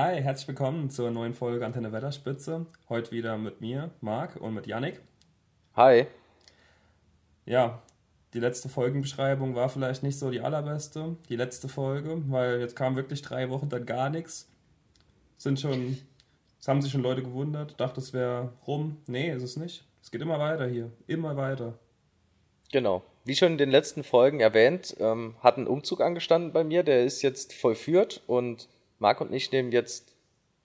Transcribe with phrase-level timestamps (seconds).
[0.00, 2.66] Hi, herzlich willkommen zur neuen Folge Antenne Wetterspitze.
[2.88, 5.00] Heute wieder mit mir, Marc, und mit Yannick.
[5.74, 6.06] Hi.
[7.46, 7.82] Ja,
[8.32, 11.16] die letzte Folgenbeschreibung war vielleicht nicht so die allerbeste.
[11.28, 14.48] Die letzte Folge, weil jetzt kam wirklich drei Wochen dann gar nichts.
[15.36, 15.98] Sind schon,
[16.60, 18.98] es haben sich schon Leute gewundert, dachte es wäre rum.
[19.08, 19.84] Nee, ist es nicht.
[20.00, 21.76] Es geht immer weiter hier, immer weiter.
[22.70, 23.02] Genau.
[23.24, 27.04] Wie schon in den letzten Folgen erwähnt, ähm, hat ein Umzug angestanden bei mir, der
[27.04, 28.68] ist jetzt vollführt und
[28.98, 30.14] Marc und ich nehmen jetzt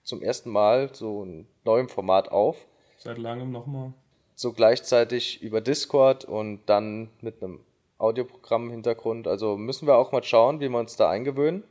[0.02, 2.56] zum ersten Mal so ein neuem Format auf.
[2.98, 3.92] Seit langem nochmal.
[4.34, 7.60] So gleichzeitig über Discord und dann mit einem
[7.98, 9.28] Audioprogramm im Hintergrund.
[9.28, 11.62] Also müssen wir auch mal schauen, wie wir uns da eingewöhnen.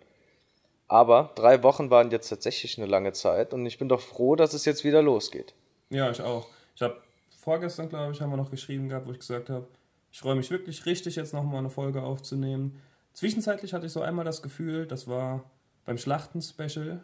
[0.87, 4.53] Aber drei Wochen waren jetzt tatsächlich eine lange Zeit und ich bin doch froh, dass
[4.53, 5.53] es jetzt wieder losgeht.
[5.89, 6.47] Ja, ich auch.
[6.75, 6.97] Ich habe
[7.39, 9.67] vorgestern, glaube ich, haben wir noch geschrieben gehabt, wo ich gesagt habe,
[10.11, 12.79] ich freue mich wirklich richtig, jetzt nochmal eine Folge aufzunehmen.
[13.13, 15.43] Zwischenzeitlich hatte ich so einmal das Gefühl, das war
[15.85, 17.01] beim Schlachten-Special,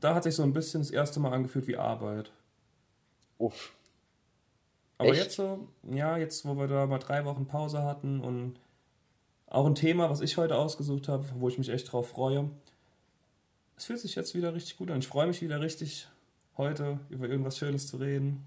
[0.00, 2.32] da hat sich so ein bisschen das erste Mal angefühlt wie Arbeit.
[3.38, 3.72] Uff.
[4.98, 5.22] Aber Echt?
[5.22, 8.58] jetzt so, ja, jetzt, wo wir da mal drei Wochen Pause hatten und
[9.46, 12.50] auch ein Thema, was ich heute ausgesucht habe, wo ich mich echt drauf freue.
[13.76, 14.98] Es fühlt sich jetzt wieder richtig gut an.
[14.98, 16.06] Ich freue mich wieder richtig,
[16.56, 18.46] heute über irgendwas Schönes zu reden.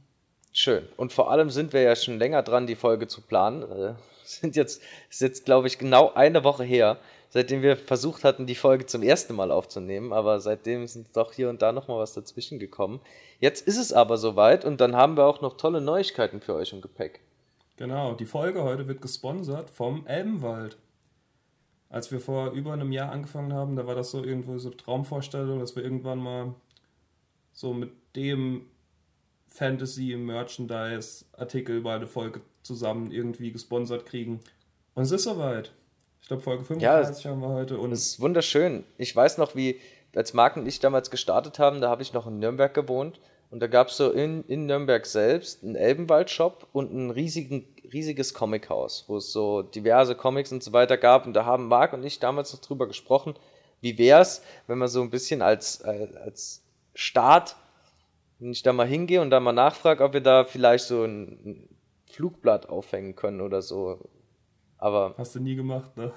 [0.52, 0.88] Schön.
[0.96, 3.64] Und vor allem sind wir ja schon länger dran, die Folge zu planen.
[3.64, 7.00] Äh, sind jetzt, ist jetzt, glaube ich, genau eine Woche her,
[7.34, 11.50] seitdem wir versucht hatten, die Folge zum ersten Mal aufzunehmen, aber seitdem sind doch hier
[11.50, 13.02] und da nochmal was dazwischen gekommen.
[13.40, 16.74] Jetzt ist es aber soweit und dann haben wir auch noch tolle Neuigkeiten für euch
[16.74, 17.22] im Gepäck.
[17.76, 20.78] Genau, die Folge heute wird gesponsert vom Elbenwald.
[21.90, 25.58] Als wir vor über einem Jahr angefangen haben, da war das so irgendwo so Traumvorstellung,
[25.58, 26.54] dass wir irgendwann mal
[27.52, 28.68] so mit dem
[29.48, 34.40] Fantasy-Merchandise-Artikel mal eine Folge zusammen irgendwie gesponsert kriegen.
[34.94, 35.72] Und es ist soweit.
[36.24, 37.78] Ich glaube, Folge 35 ja, haben wir heute.
[37.78, 38.86] Und das ist wunderschön.
[38.98, 39.82] Ich weiß noch, wie,
[40.16, 43.20] als Marc und ich damals gestartet haben, da habe ich noch in Nürnberg gewohnt.
[43.52, 48.34] Und da gab es so in, in Nürnberg selbst einen Elbenwald-Shop und ein riesigen, riesiges
[48.34, 51.28] Comichaus, wo es so diverse Comics und so weiter gab.
[51.28, 53.36] Und da haben Marc und ich damals noch drüber gesprochen,
[53.82, 56.64] wie wäre es, wenn man so ein bisschen als, äh, als
[56.96, 57.58] Start,
[58.40, 61.68] wenn ich da mal hingehe und da mal nachfrage, ob wir da vielleicht so ein
[62.10, 64.00] Flugblatt aufhängen können oder so.
[64.84, 65.16] Aber.
[65.18, 66.12] Hast du nie gemacht, ne?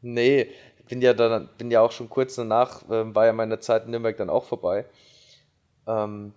[0.00, 0.50] Nee,
[0.88, 3.90] bin ja dann, bin ja auch schon kurz danach, äh, war ja meine Zeit in
[3.90, 4.84] Nürnberg dann auch vorbei.
[5.88, 6.32] Ähm,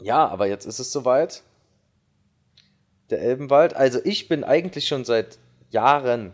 [0.00, 1.44] ja, aber jetzt ist es soweit.
[3.10, 3.76] Der Elbenwald.
[3.76, 5.38] Also ich bin eigentlich schon seit
[5.70, 6.32] Jahren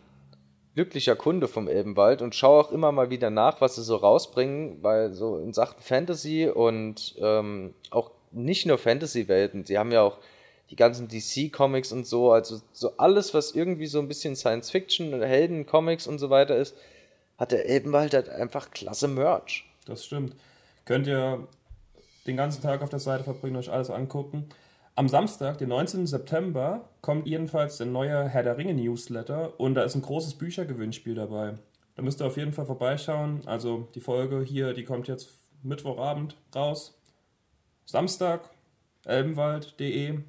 [0.75, 4.83] glücklicher Kunde vom Elbenwald und schaue auch immer mal wieder nach, was sie so rausbringen,
[4.83, 10.19] weil so in Sachen Fantasy und ähm, auch nicht nur Fantasy-Welten, sie haben ja auch
[10.71, 15.67] die ganzen DC-Comics und so, also so alles, was irgendwie so ein bisschen Science-Fiction, Helden,
[15.67, 16.77] Comics und so weiter ist,
[17.39, 19.65] hat der Elbenwald halt einfach klasse Merch.
[19.87, 20.37] Das stimmt.
[20.85, 21.49] Könnt ihr
[22.27, 24.49] den ganzen Tag auf der Seite verbringen, euch alles angucken.
[24.95, 26.07] Am Samstag, den 19.
[26.07, 31.15] September, kommt jedenfalls der neue Herr der Ringe Newsletter und da ist ein großes Büchergewinnspiel
[31.15, 31.55] dabei.
[31.97, 33.41] Da müsst ihr auf jeden Fall vorbeischauen.
[33.47, 35.33] Also die Folge hier, die kommt jetzt
[35.63, 36.99] Mittwochabend raus.
[37.87, 38.51] Samstag,
[39.05, 40.21] elbenwald.de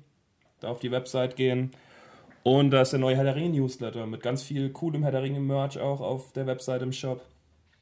[0.62, 1.72] da auf die Website gehen.
[2.44, 6.32] Und da ist der neue Herr Newsletter mit ganz viel coolem Herr Merch auch auf
[6.32, 7.22] der Website im Shop.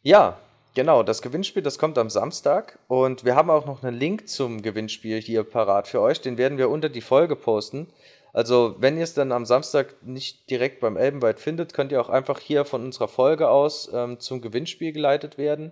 [0.02, 0.38] Ja,
[0.74, 1.04] genau.
[1.04, 2.80] Das Gewinnspiel, das kommt am Samstag.
[2.88, 6.20] Und wir haben auch noch einen Link zum Gewinnspiel hier parat für euch.
[6.20, 7.88] Den werden wir unter die Folge posten.
[8.34, 12.10] Also, wenn ihr es dann am Samstag nicht direkt beim Elbenwald findet, könnt ihr auch
[12.10, 15.72] einfach hier von unserer Folge aus ähm, zum Gewinnspiel geleitet werden.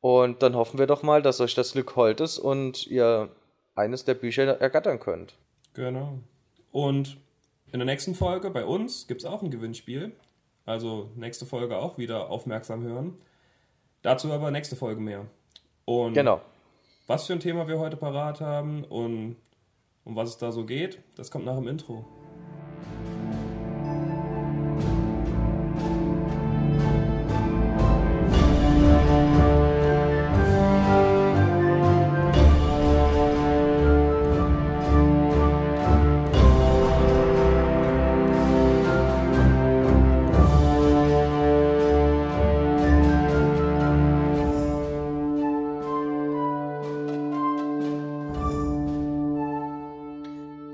[0.00, 3.28] Und dann hoffen wir doch mal, dass euch das Glück hold ist und ihr
[3.76, 5.34] eines der Bücher ergattern könnt.
[5.74, 6.18] Genau.
[6.70, 7.18] Und
[7.72, 10.12] in der nächsten Folge bei uns gibt es auch ein Gewinnspiel.
[10.64, 13.14] Also nächste Folge auch wieder aufmerksam hören.
[14.02, 15.26] Dazu aber nächste Folge mehr.
[15.84, 16.40] Und genau.
[17.06, 19.36] was für ein Thema wir heute parat haben und
[20.04, 22.04] um was es da so geht, das kommt nach dem Intro.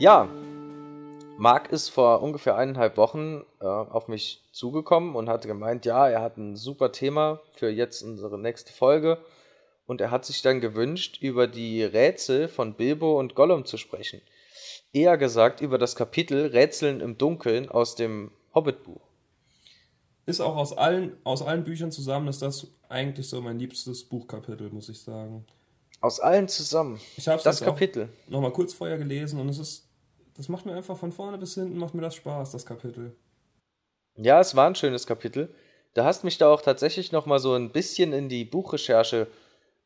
[0.08, 0.26] Ja,
[1.36, 6.22] Marc ist vor ungefähr eineinhalb Wochen äh, auf mich zugekommen und hat gemeint, ja, er
[6.22, 9.18] hat ein super Thema für jetzt unsere nächste Folge.
[9.86, 14.22] Und er hat sich dann gewünscht, über die Rätsel von Bilbo und Gollum zu sprechen.
[14.94, 19.02] Eher gesagt über das Kapitel Rätseln im Dunkeln aus dem Hobbit-Buch.
[20.24, 24.70] ist auch aus allen, aus allen Büchern zusammen, ist das eigentlich so mein liebstes Buchkapitel,
[24.70, 25.44] muss ich sagen.
[26.00, 26.98] Aus allen zusammen.
[27.18, 28.08] Ich habe das Kapitel.
[28.26, 29.87] Nochmal kurz vorher gelesen und es ist,
[30.38, 33.14] das macht mir einfach von vorne bis hinten, macht mir das Spaß, das Kapitel.
[34.16, 35.52] Ja, es war ein schönes Kapitel.
[35.94, 39.26] Da hast mich da auch tatsächlich nochmal so ein bisschen in die Buchrecherche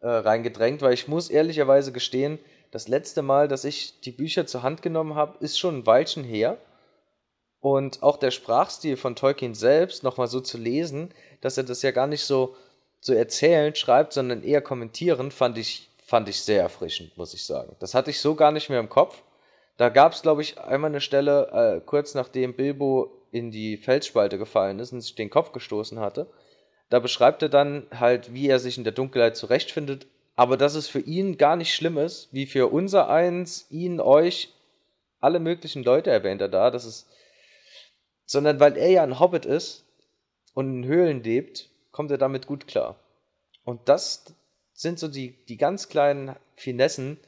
[0.00, 2.38] äh, reingedrängt, weil ich muss ehrlicherweise gestehen,
[2.70, 6.22] das letzte Mal, dass ich die Bücher zur Hand genommen habe, ist schon ein Weilchen
[6.22, 6.58] her.
[7.60, 11.92] Und auch der Sprachstil von Tolkien selbst nochmal so zu lesen, dass er das ja
[11.92, 12.56] gar nicht so,
[13.00, 17.74] so erzählend schreibt, sondern eher kommentierend, fand ich, fand ich sehr erfrischend, muss ich sagen.
[17.78, 19.22] Das hatte ich so gar nicht mehr im Kopf.
[19.76, 24.38] Da gab es, glaube ich, einmal eine Stelle, äh, kurz nachdem Bilbo in die Felsspalte
[24.38, 26.26] gefallen ist und sich den Kopf gestoßen hatte.
[26.90, 30.88] Da beschreibt er dann halt, wie er sich in der Dunkelheit zurechtfindet, aber dass es
[30.88, 34.52] für ihn gar nicht schlimm ist, wie für unser eins, ihn, euch,
[35.20, 37.06] alle möglichen Leute erwähnt er da, dass es
[38.32, 39.84] sondern weil er ja ein Hobbit ist
[40.54, 42.98] und in Höhlen lebt, kommt er damit gut klar.
[43.62, 44.24] Und das
[44.72, 47.18] sind so die, die ganz kleinen Finessen,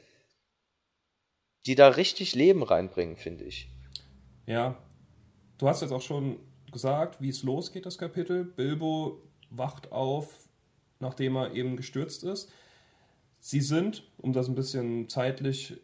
[1.65, 3.69] die da richtig Leben reinbringen, finde ich.
[4.45, 4.77] Ja,
[5.57, 6.37] du hast jetzt auch schon
[6.71, 8.43] gesagt, wie es losgeht, das Kapitel.
[8.43, 10.47] Bilbo wacht auf,
[10.99, 12.51] nachdem er eben gestürzt ist.
[13.39, 15.79] Sie sind, um das ein bisschen zeitlich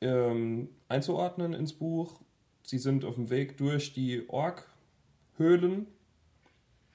[0.00, 2.20] ähm, einzuordnen ins Buch,
[2.62, 5.86] sie sind auf dem Weg durch die Ork-Höhlen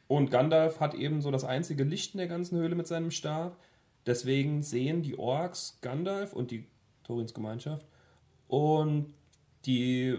[0.07, 3.57] und Gandalf hat eben so das einzige Licht in der ganzen Höhle mit seinem Stab.
[4.05, 6.67] Deswegen sehen die Orks Gandalf und die
[7.03, 7.85] Torins Gemeinschaft
[8.51, 9.13] und
[9.65, 10.17] die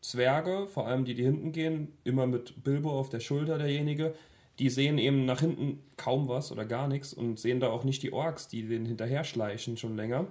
[0.00, 4.12] Zwerge, vor allem die, die hinten gehen, immer mit Bilbo auf der Schulter derjenige,
[4.58, 8.02] die sehen eben nach hinten kaum was oder gar nichts und sehen da auch nicht
[8.02, 10.26] die Orks, die den hinterher schleichen schon länger.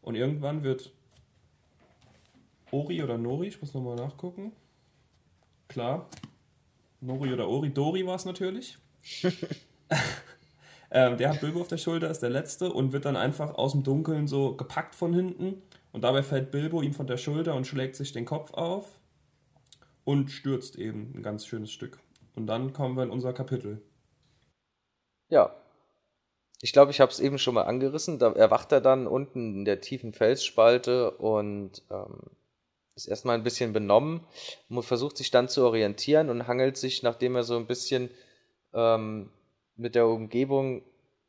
[0.00, 0.92] Und irgendwann wird
[2.70, 4.52] Ori oder Nori, ich muss nochmal nachgucken.
[5.66, 6.08] Klar.
[7.00, 8.78] Nori oder Ori, Dori war es natürlich.
[10.92, 13.72] ähm, der hat Bilbo auf der Schulter, ist der letzte und wird dann einfach aus
[13.72, 15.60] dem Dunkeln so gepackt von hinten.
[15.94, 18.98] Und dabei fällt Bilbo ihm von der Schulter und schlägt sich den Kopf auf
[20.02, 22.00] und stürzt eben ein ganz schönes Stück.
[22.34, 23.80] Und dann kommen wir in unser Kapitel.
[25.28, 25.54] Ja.
[26.60, 28.18] Ich glaube, ich habe es eben schon mal angerissen.
[28.18, 32.22] Da erwacht er dann unten in der tiefen Felsspalte und ähm,
[32.96, 34.26] ist erstmal ein bisschen benommen,
[34.80, 38.10] versucht sich dann zu orientieren und hangelt sich, nachdem er so ein bisschen
[38.72, 39.30] ähm,
[39.76, 40.82] mit der Umgebung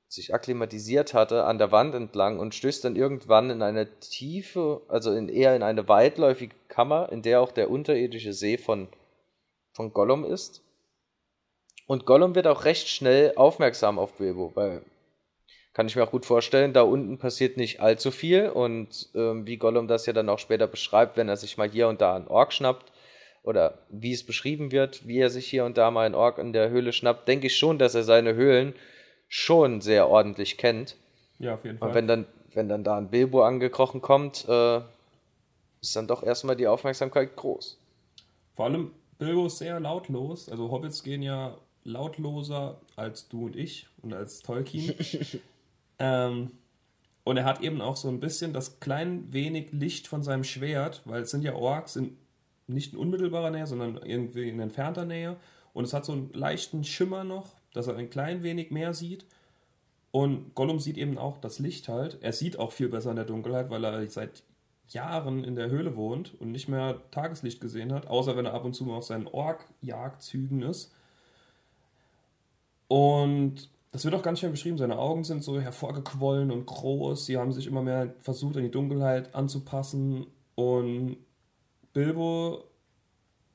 [0.07, 5.11] sich akklimatisiert hatte, an der Wand entlang und stößt dann irgendwann in eine tiefe, also
[5.11, 8.87] in eher in eine weitläufige Kammer, in der auch der unterirdische See von,
[9.73, 10.61] von Gollum ist.
[11.87, 14.83] Und Gollum wird auch recht schnell aufmerksam auf Bilbo, weil
[15.73, 16.71] kann ich mir auch gut vorstellen.
[16.71, 20.67] Da unten passiert nicht allzu viel und ähm, wie Gollum das ja dann auch später
[20.67, 22.93] beschreibt, wenn er sich mal hier und da einen Ork schnappt
[23.43, 26.53] oder wie es beschrieben wird, wie er sich hier und da mal einen Ork in
[26.53, 28.73] der Höhle schnappt, denke ich schon, dass er seine Höhlen
[29.27, 30.97] schon sehr ordentlich kennt.
[31.39, 31.89] Ja, auf jeden Fall.
[31.89, 34.81] Und wenn dann, wenn dann da ein Bilbo angekrochen kommt, äh,
[35.81, 37.77] ist dann doch erstmal die Aufmerksamkeit groß.
[38.55, 40.49] Vor allem Bilbo ist sehr lautlos.
[40.49, 44.95] Also Hobbits gehen ja lautloser als du und ich und als Tolkien.
[45.97, 46.51] Ähm,
[47.23, 51.01] und er hat eben auch so ein bisschen das klein wenig Licht von seinem Schwert,
[51.05, 52.17] weil es sind ja Orks in,
[52.67, 55.37] nicht in unmittelbarer Nähe, sondern irgendwie in entfernter Nähe.
[55.73, 59.25] Und es hat so einen leichten Schimmer noch, dass er ein klein wenig mehr sieht.
[60.11, 62.19] Und Gollum sieht eben auch das Licht halt.
[62.21, 64.43] Er sieht auch viel besser in der Dunkelheit, weil er seit
[64.89, 68.65] Jahren in der Höhle wohnt und nicht mehr Tageslicht gesehen hat, außer wenn er ab
[68.65, 70.93] und zu mal auf seinen Ork-Jagdzügen ist.
[72.87, 74.77] Und das wird auch ganz schön beschrieben.
[74.77, 77.25] Seine Augen sind so hervorgequollen und groß.
[77.25, 80.27] Sie haben sich immer mehr versucht, an die Dunkelheit anzupassen.
[80.55, 81.17] Und
[81.93, 82.65] Bilbo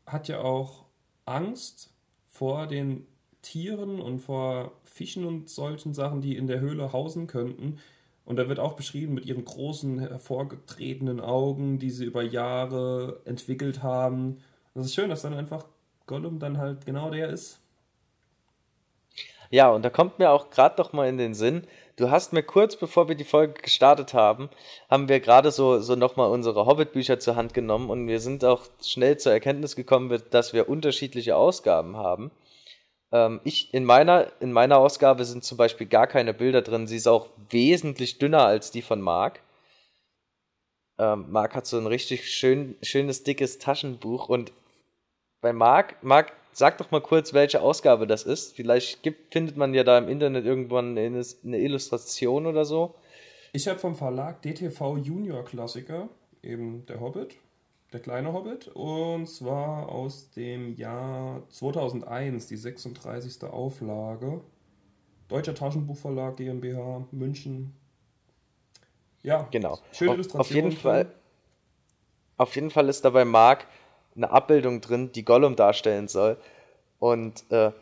[0.07, 0.85] hat ja auch
[1.27, 1.91] Angst
[2.29, 3.07] vor den
[3.43, 7.79] Tieren und vor Fischen und solchen Sachen, die in der Höhle hausen könnten.
[8.25, 13.83] Und da wird auch beschrieben mit ihren großen, hervorgetretenen Augen, die sie über Jahre entwickelt
[13.83, 14.39] haben.
[14.75, 15.67] Das ist schön, dass dann einfach
[16.07, 17.61] Gollum dann halt genau der ist,
[19.53, 21.67] ja, und da kommt mir auch gerade noch mal in den Sinn,
[21.97, 24.49] du hast mir kurz bevor wir die Folge gestartet haben,
[24.89, 28.63] haben wir gerade so, so noch unsere Hobbit-Bücher zur Hand genommen und wir sind auch
[28.81, 32.31] schnell zur Erkenntnis gekommen, dass wir unterschiedliche Ausgaben haben.
[33.13, 36.97] Ähm, ich, in meiner, in meiner Ausgabe sind zum Beispiel gar keine Bilder drin, sie
[36.97, 39.41] ist auch wesentlich dünner als die von Marc.
[40.99, 44.53] Ähm, Marc hat so ein richtig schön, schönes, dickes Taschenbuch und
[45.41, 48.55] bei Marc, Marc sag doch mal kurz, welche Ausgabe das ist.
[48.55, 52.95] Vielleicht gibt, findet man ja da im Internet irgendwann eine, eine Illustration oder so.
[53.53, 56.09] Ich habe vom Verlag DTV Junior Klassiker,
[56.43, 57.37] eben der Hobbit.
[57.93, 58.69] Der kleine Hobbit.
[58.69, 63.45] Und zwar aus dem Jahr 2001, die 36.
[63.45, 64.41] Auflage.
[65.29, 67.75] Deutscher Taschenbuchverlag GmbH, München.
[69.23, 69.79] Ja, genau.
[69.93, 70.41] Schöne Illustration.
[70.41, 71.13] Auf jeden Fall.
[72.37, 73.67] Auf jeden Fall ist dabei Mark
[74.17, 76.37] eine Abbildung drin, die Gollum darstellen soll.
[76.99, 77.73] Und äh,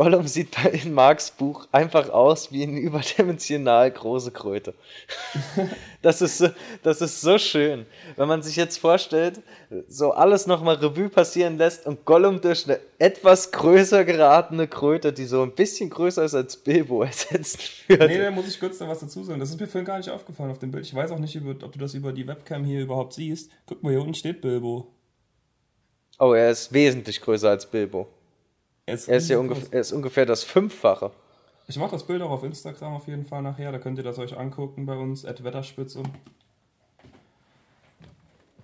[0.00, 4.72] Gollum sieht bei in Marks Buch einfach aus wie eine überdimensional große Kröte.
[6.00, 6.48] das, ist so,
[6.82, 7.84] das ist so schön.
[8.16, 9.42] Wenn man sich jetzt vorstellt,
[9.88, 15.26] so alles nochmal Revue passieren lässt und Gollum durch eine etwas größer geratene Kröte, die
[15.26, 18.00] so ein bisschen größer ist als Bilbo, ersetzt wird.
[18.00, 19.38] Nee, da muss ich kurz noch was dazu sagen.
[19.38, 20.86] Das ist mir vorhin gar nicht aufgefallen auf dem Bild.
[20.86, 23.50] Ich weiß auch nicht, ob du das über die Webcam hier überhaupt siehst.
[23.66, 24.94] Guck mal, hier unten steht Bilbo.
[26.18, 28.08] Oh, er ist wesentlich größer als Bilbo.
[28.90, 31.12] Er ist, er ist ja ungefähr, er ist ungefähr das Fünffache.
[31.68, 33.70] Ich mache das Bild auch auf Instagram auf jeden Fall nachher.
[33.70, 36.02] Da könnt ihr das euch angucken bei uns, at Wetterspitze.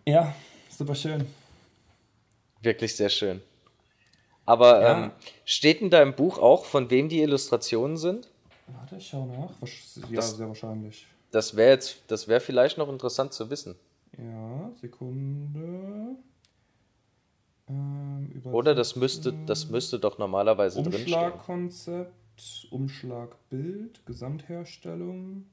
[0.05, 0.35] Ja,
[0.69, 1.27] super schön.
[2.61, 3.41] Wirklich sehr schön.
[4.45, 5.05] Aber ja.
[5.05, 5.11] ähm,
[5.45, 8.29] steht in deinem Buch auch, von wem die Illustrationen sind?
[8.67, 9.51] Warte, ich schau nach.
[10.11, 11.07] Ja, das, sehr wahrscheinlich.
[11.31, 13.77] Das wäre jetzt, das wäre vielleicht noch interessant zu wissen.
[14.19, 16.17] Ja, Sekunde.
[17.69, 21.03] Ähm, Oder das müsste, das müsste doch normalerweise drinstehen.
[21.05, 25.47] Umschlagkonzept, Umschlagbild, Gesamtherstellung.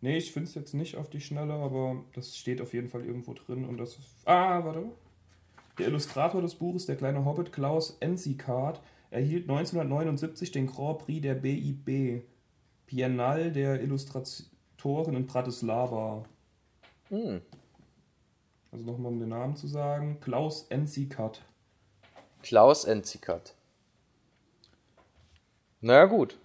[0.00, 3.04] Nee, ich finde es jetzt nicht auf die Schnelle, aber das steht auf jeden Fall
[3.04, 3.64] irgendwo drin.
[3.64, 4.84] Und das ah, warte.
[5.78, 8.80] Der Illustrator des Buches, der kleine Hobbit, Klaus Enzikart,
[9.10, 12.22] erhielt 1979 den Grand Prix der BIB,
[12.86, 16.24] Biennale der Illustratoren in Bratislava.
[17.08, 17.40] Hm.
[18.70, 20.18] Also nochmal um den Namen zu sagen.
[20.20, 21.42] Klaus Enzikert.
[22.42, 23.54] Klaus Enzikert.
[25.80, 26.38] Naja, gut.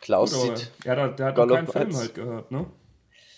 [0.00, 0.72] Klaus gut, sieht.
[0.84, 2.66] Ja, der, der hat Gollum keinen Film halt gehört, ne?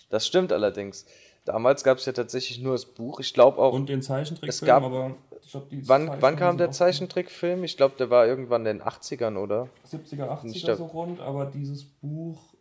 [0.09, 1.05] Das stimmt allerdings.
[1.45, 3.19] Damals gab es ja tatsächlich nur das Buch.
[3.19, 3.73] Ich glaube auch.
[3.73, 5.15] Und den Zeichentrickfilm, gab, aber
[5.49, 7.63] glaub, wann, wann kam der Zeichentrickfilm?
[7.63, 9.69] Ich glaube, der war irgendwann in den 80ern, oder?
[9.89, 12.53] 70er, 80er so rund, aber dieses Buch,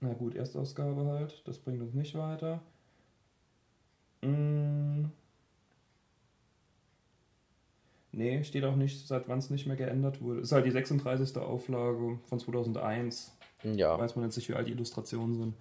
[0.00, 2.60] na gut, Erstausgabe halt, das bringt uns nicht weiter.
[4.22, 5.04] Mm.
[8.12, 10.40] Nee, steht auch nicht, seit wann es nicht mehr geändert wurde.
[10.40, 11.36] Ist halt die 36.
[11.38, 13.32] Auflage von 2001.
[13.62, 13.98] Ja.
[13.98, 15.54] Weiß man jetzt nicht, wie alt die Illustrationen sind.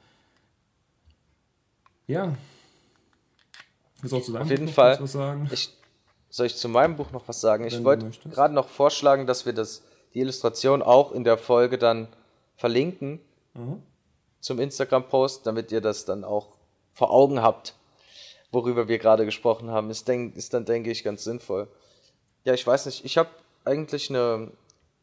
[2.07, 2.35] Ja.
[4.03, 4.99] Auch zu Auf jeden Fall.
[4.99, 5.47] Was sagen?
[5.51, 5.77] Ich,
[6.29, 7.63] soll ich zu meinem Buch noch was sagen?
[7.63, 11.77] Wenn ich wollte gerade noch vorschlagen, dass wir das, die Illustration auch in der Folge
[11.77, 12.09] dann
[12.57, 13.19] verlinken.
[13.53, 13.81] Mhm.
[14.41, 16.57] Zum Instagram-Post, damit ihr das dann auch
[16.93, 17.75] vor Augen habt
[18.51, 21.67] worüber wir gerade gesprochen haben, ist, denk, ist dann, denke ich, ganz sinnvoll.
[22.43, 23.29] Ja, ich weiß nicht, ich habe
[23.65, 24.51] eigentlich eine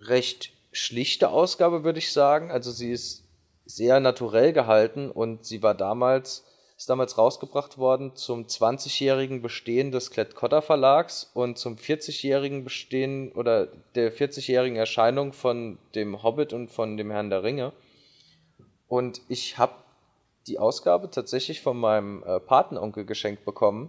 [0.00, 2.50] recht schlichte Ausgabe, würde ich sagen.
[2.50, 3.25] Also sie ist
[3.64, 6.45] sehr naturell gehalten und sie war damals,
[6.76, 13.67] ist damals rausgebracht worden zum 20-jährigen Bestehen des Klett-Cotta Verlags und zum 40-jährigen Bestehen oder
[13.95, 17.73] der 40-jährigen Erscheinung von dem Hobbit und von dem Herrn der Ringe.
[18.88, 19.75] Und ich habe
[20.49, 23.88] die Ausgabe tatsächlich von meinem äh, Patenonkel geschenkt bekommen.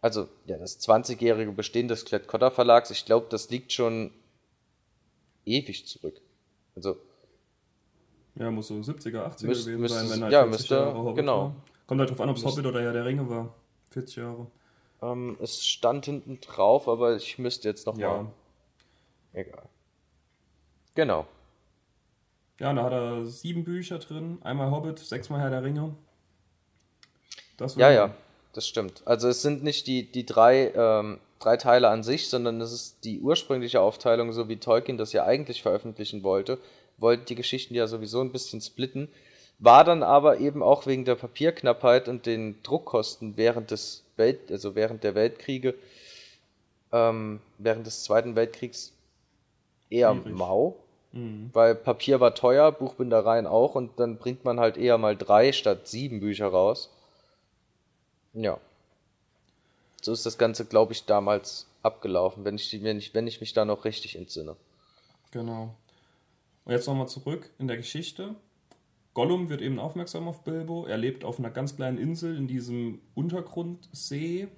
[0.00, 4.10] Also, ja, das 20-jährige Bestehen des Klett-Cotta Verlags, ich glaube, das liegt schon
[5.44, 6.20] ewig zurück.
[6.74, 6.96] Also.
[8.34, 11.16] Ja, muss so 70er, 80er müsst, gewesen sein, wenn halt ja, 40 müsste, Jahre Hobbit
[11.16, 11.38] genau.
[11.38, 11.56] War.
[11.86, 13.54] Kommt halt drauf an, ob es Hobbit oder ja der Ringe war.
[13.90, 14.46] 40 Jahre.
[15.02, 18.22] Ähm, es stand hinten drauf, aber ich müsste jetzt noch ja.
[18.22, 18.32] mal.
[19.34, 19.68] Egal.
[20.94, 21.26] Genau.
[22.58, 24.38] Ja, da hat er sieben Bücher drin.
[24.42, 25.94] Einmal Hobbit, sechsmal Herr der Ringe.
[27.76, 28.14] ja, ja,
[28.52, 29.02] das stimmt.
[29.04, 33.04] Also es sind nicht die, die drei, ähm, drei Teile an sich, sondern es ist
[33.04, 36.58] die ursprüngliche Aufteilung, so wie Tolkien das ja eigentlich veröffentlichen wollte.
[36.98, 39.08] Wollte die Geschichten ja sowieso ein bisschen splitten.
[39.58, 44.74] War dann aber eben auch wegen der Papierknappheit und den Druckkosten während des Welt, also
[44.74, 45.74] während der Weltkriege,
[46.92, 48.92] ähm, während des Zweiten Weltkriegs
[49.88, 50.36] eher Schwierig.
[50.36, 50.76] mau.
[51.12, 51.50] Mhm.
[51.52, 55.86] Weil Papier war teuer, Buchbindereien auch und dann bringt man halt eher mal drei statt
[55.86, 56.90] sieben Bücher raus.
[58.32, 58.58] Ja.
[60.00, 63.52] So ist das Ganze, glaube ich, damals abgelaufen, wenn ich, wenn, ich, wenn ich mich
[63.52, 64.56] da noch richtig entsinne.
[65.30, 65.74] Genau.
[66.64, 68.34] Und jetzt nochmal zurück in der Geschichte.
[69.14, 70.86] Gollum wird eben aufmerksam auf Bilbo.
[70.86, 74.48] Er lebt auf einer ganz kleinen Insel in diesem Untergrundsee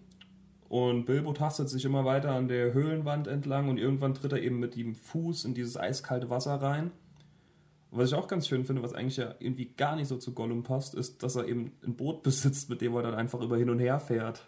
[0.69, 4.59] und Bilbo tastet sich immer weiter an der Höhlenwand entlang und irgendwann tritt er eben
[4.59, 6.91] mit dem Fuß in dieses eiskalte Wasser rein.
[7.91, 10.33] Und was ich auch ganz schön finde, was eigentlich ja irgendwie gar nicht so zu
[10.33, 13.57] Gollum passt, ist, dass er eben ein Boot besitzt, mit dem er dann einfach über
[13.57, 14.47] hin und her fährt.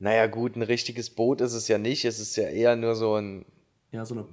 [0.00, 2.04] Naja, gut, ein richtiges Boot ist es ja nicht.
[2.04, 3.44] Es ist ja eher nur so ein.
[3.92, 4.26] Ja, so, eine,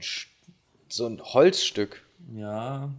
[0.90, 2.02] so ein Holzstück.
[2.34, 2.92] Ja,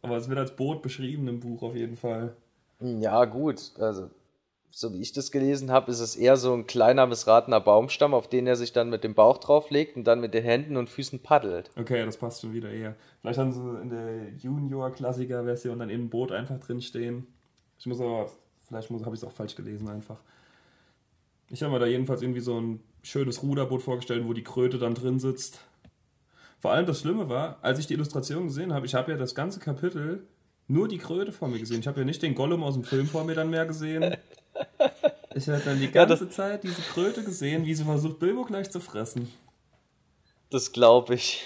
[0.00, 2.36] aber es wird als Boot beschrieben im Buch auf jeden Fall.
[2.80, 3.72] Ja, gut.
[3.78, 4.10] Also,
[4.76, 8.28] so wie ich das gelesen habe, ist es eher so ein kleiner missratener Baumstamm, auf
[8.28, 11.20] den er sich dann mit dem Bauch drauflegt und dann mit den Händen und Füßen
[11.20, 11.70] paddelt.
[11.78, 12.96] Okay, das passt schon wieder eher.
[13.20, 17.28] Vielleicht haben sie in der Junior-Klassiker-Version dann in ein Boot einfach drinstehen.
[17.78, 18.32] Ich muss aber,
[18.66, 20.18] vielleicht habe ich es auch falsch gelesen einfach.
[21.50, 24.94] Ich habe mir da jedenfalls irgendwie so ein schönes Ruderboot vorgestellt, wo die Kröte dann
[24.94, 25.60] drin sitzt.
[26.58, 29.36] Vor allem das Schlimme war, als ich die Illustration gesehen habe, ich habe ja das
[29.36, 30.26] ganze Kapitel
[30.66, 31.78] nur die Kröte vor mir gesehen.
[31.78, 34.16] Ich habe ja nicht den Gollum aus dem Film vor mir dann mehr gesehen.
[35.34, 38.70] Ich habe dann die ganze ja, Zeit diese Kröte gesehen, wie sie versucht, Bilbo gleich
[38.70, 39.32] zu fressen.
[40.50, 41.42] Das glaube ich.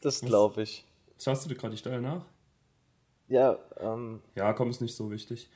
[0.00, 0.84] Das glaube ich.
[1.18, 2.24] Schaust du dir gerade die Stelle nach?
[3.28, 4.20] Ja, ähm.
[4.34, 5.48] Ja, komm, ist nicht so wichtig.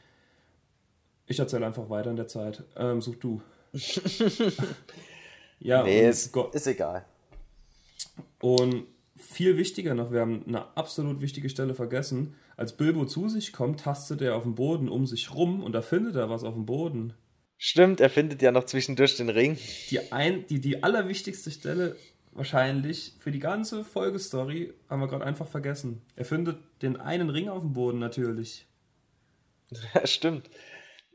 [1.26, 2.64] Ich erzähle einfach weiter in der Zeit.
[2.76, 3.42] Ähm, such du.
[5.60, 7.04] ja, nee, ist, ist egal.
[8.40, 8.86] Und
[9.20, 12.34] viel wichtiger noch, wir haben eine absolut wichtige Stelle vergessen.
[12.56, 15.82] Als Bilbo zu sich kommt, tastet er auf dem Boden um sich rum und da
[15.82, 17.14] findet er was auf dem Boden.
[17.56, 19.58] Stimmt, er findet ja noch zwischendurch den Ring.
[19.90, 21.96] Die, ein, die, die allerwichtigste Stelle
[22.32, 26.02] wahrscheinlich für die ganze Folgestory haben wir gerade einfach vergessen.
[26.16, 28.66] Er findet den einen Ring auf dem Boden natürlich.
[29.94, 30.50] Ja, stimmt.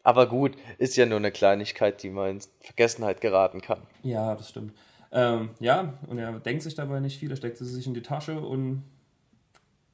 [0.02, 3.82] Aber gut, ist ja nur eine Kleinigkeit, die man in Vergessenheit geraten kann.
[4.04, 4.72] Ja, das stimmt.
[5.16, 8.02] Ähm, ja, und er denkt sich dabei nicht viel, er steckt sie sich in die
[8.02, 8.84] Tasche und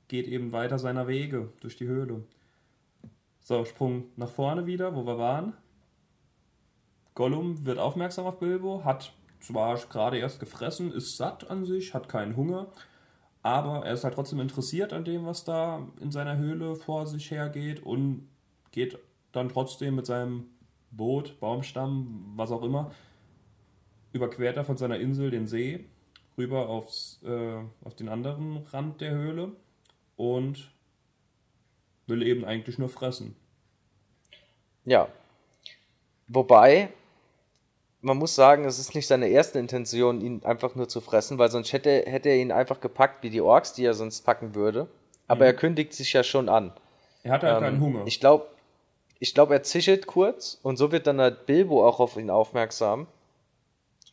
[0.08, 2.24] geht eben weiter seiner Wege durch die Höhle.
[3.42, 5.54] So, Sprung nach vorne wieder, wo wir waren.
[7.13, 12.10] Gollum wird aufmerksam auf Bilbo, hat zwar gerade erst gefressen, ist satt an sich, hat
[12.10, 12.72] keinen Hunger,
[13.44, 17.30] aber er ist halt trotzdem interessiert an dem, was da in seiner Höhle vor sich
[17.30, 18.28] hergeht und
[18.72, 18.98] geht
[19.34, 20.48] dann trotzdem mit seinem
[20.90, 22.92] Boot, Baumstamm, was auch immer,
[24.13, 25.86] überquert er von seiner Insel den See
[26.38, 29.51] rüber aufs, äh, auf den anderen Rand der Höhle
[30.15, 30.72] und
[32.08, 33.36] will eben eigentlich nur fressen.
[34.86, 35.08] Ja.
[36.27, 36.89] Wobei,
[38.01, 41.51] man muss sagen, es ist nicht seine erste Intention, ihn einfach nur zu fressen, weil
[41.51, 44.88] sonst hätte, hätte er ihn einfach gepackt wie die Orks, die er sonst packen würde.
[45.27, 45.48] Aber mhm.
[45.48, 46.74] er kündigt sich ja schon an.
[47.24, 48.03] Er hat halt ähm, keinen Hunger.
[48.05, 48.48] Ich glaube,
[49.20, 53.07] ich glaub, er zischelt kurz und so wird dann halt Bilbo auch auf ihn aufmerksam.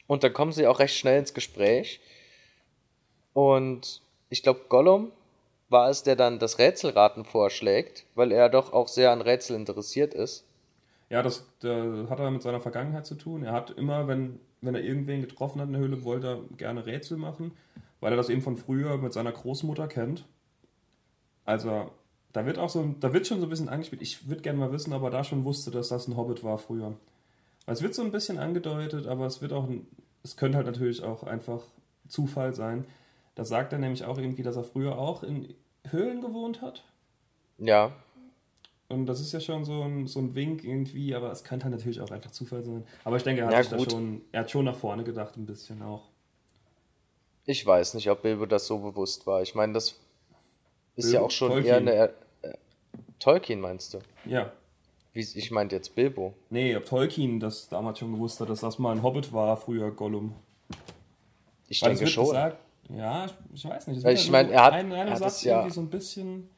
[0.09, 2.01] Und dann kommen sie auch recht schnell ins Gespräch.
[3.35, 5.13] Und ich glaube, Gollum
[5.69, 10.15] war es, der dann das Rätselraten vorschlägt, weil er doch auch sehr an Rätsel interessiert
[10.15, 10.45] ist.
[11.11, 13.45] Ja, das, das hat er mit seiner Vergangenheit zu tun.
[13.45, 16.87] Er hat immer, wenn, wenn er irgendwen getroffen hat in der Höhle, wollte er gerne
[16.87, 17.53] Rätsel machen,
[18.01, 20.25] weil er das eben von früher mit seiner Großmutter kennt.
[21.45, 21.91] Also,
[22.33, 24.03] da wird auch so, da wird schon so ein bisschen angespielt.
[24.03, 26.59] Ich würde gerne mal wissen, ob er da schon wusste, dass das ein Hobbit war
[26.59, 26.95] früher.
[27.71, 29.69] Es wird so ein bisschen angedeutet, aber es wird auch,
[30.23, 31.63] es könnte halt natürlich auch einfach
[32.09, 32.87] Zufall sein.
[33.35, 35.55] Da sagt er nämlich auch irgendwie, dass er früher auch in
[35.91, 36.85] Höhlen gewohnt hat.
[37.59, 37.93] Ja.
[38.89, 41.75] Und das ist ja schon so ein, so ein Wink irgendwie, aber es könnte halt
[41.75, 42.87] natürlich auch einfach Zufall sein.
[43.05, 45.37] Aber ich denke, er hat, ja, sich da schon, er hat schon nach vorne gedacht,
[45.37, 46.09] ein bisschen auch.
[47.45, 49.43] Ich weiß nicht, ob Bilbo das so bewusst war.
[49.43, 49.99] Ich meine, das
[50.97, 51.13] ist Bilbo?
[51.13, 51.67] ja auch schon Tolkien.
[51.67, 52.13] eher eine.
[52.43, 52.55] Äh,
[53.19, 53.99] Tolkien meinst du?
[54.25, 54.53] Ja.
[55.13, 56.35] Wie, ich meinte jetzt Bilbo.
[56.51, 59.91] Nee, ob Tolkien das damals schon gewusst hat, dass das mal ein Hobbit war, früher
[59.91, 60.35] Gollum.
[61.69, 62.27] Ich Weil denke schon.
[62.27, 62.59] Gesagt,
[62.91, 64.05] ja, ich weiß nicht.
[64.05, 66.51] Weil ich meine, er hat, ein, er hat Satz ja, irgendwie so ein bisschen.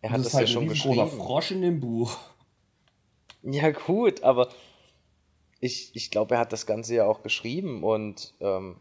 [0.00, 1.08] Er hat das, das halt ja schon geschrieben.
[1.08, 2.16] Frosch in dem Buch.
[3.42, 4.48] Ja, gut, aber
[5.60, 8.76] ich, ich glaube, er hat das Ganze ja auch geschrieben und ähm,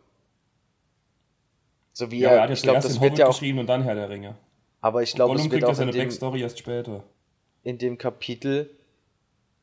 [1.92, 3.68] so wie ja, er, er hat jetzt ich glaube, das wird ja auch geschrieben und
[3.68, 4.36] dann Herr der Ringe.
[4.82, 7.04] Aber ich glaube, es wird auch seine Backstory erst später
[7.64, 8.70] in dem Kapitel,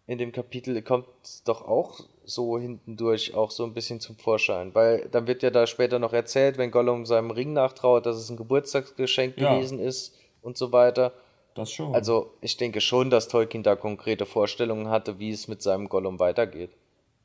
[0.07, 1.07] in dem Kapitel kommt
[1.45, 5.51] doch auch so hinten durch auch so ein bisschen zum Vorschein, weil dann wird ja
[5.51, 9.55] da später noch erzählt, wenn Gollum seinem Ring nachtraut, dass es ein Geburtstagsgeschenk ja.
[9.55, 11.13] gewesen ist und so weiter.
[11.55, 11.95] Das schon.
[11.95, 16.19] Also ich denke schon, dass Tolkien da konkrete Vorstellungen hatte, wie es mit seinem Gollum
[16.19, 16.71] weitergeht.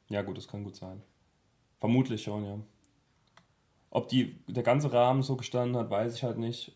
[0.09, 1.01] Ja gut, das kann gut sein.
[1.79, 2.57] Vermutlich schon, ja.
[3.91, 6.73] Ob die, der ganze Rahmen so gestanden hat, weiß ich halt nicht.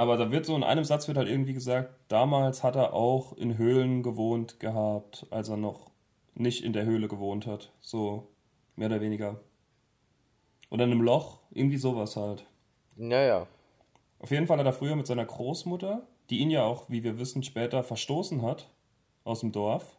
[0.00, 3.34] Aber da wird so in einem Satz wird halt irgendwie gesagt, damals hat er auch
[3.34, 5.90] in Höhlen gewohnt gehabt, als er noch
[6.34, 7.70] nicht in der Höhle gewohnt hat.
[7.82, 8.26] So
[8.76, 9.40] mehr oder weniger.
[10.70, 12.46] Oder in einem Loch, irgendwie sowas halt.
[12.96, 13.46] Ja, ja.
[14.20, 17.18] Auf jeden Fall hat er früher mit seiner Großmutter, die ihn ja auch, wie wir
[17.18, 18.70] wissen, später verstoßen hat
[19.24, 19.98] aus dem Dorf.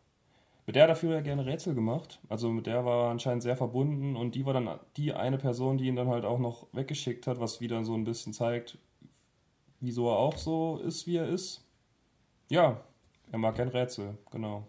[0.66, 2.20] Mit der hat er früher gerne Rätsel gemacht.
[2.28, 5.78] Also mit der war er anscheinend sehr verbunden und die war dann die eine Person,
[5.78, 8.80] die ihn dann halt auch noch weggeschickt hat, was wieder so ein bisschen zeigt,
[9.82, 11.62] wieso er auch so ist, wie er ist.
[12.48, 12.82] Ja,
[13.32, 14.68] er mag kein Rätsel, genau.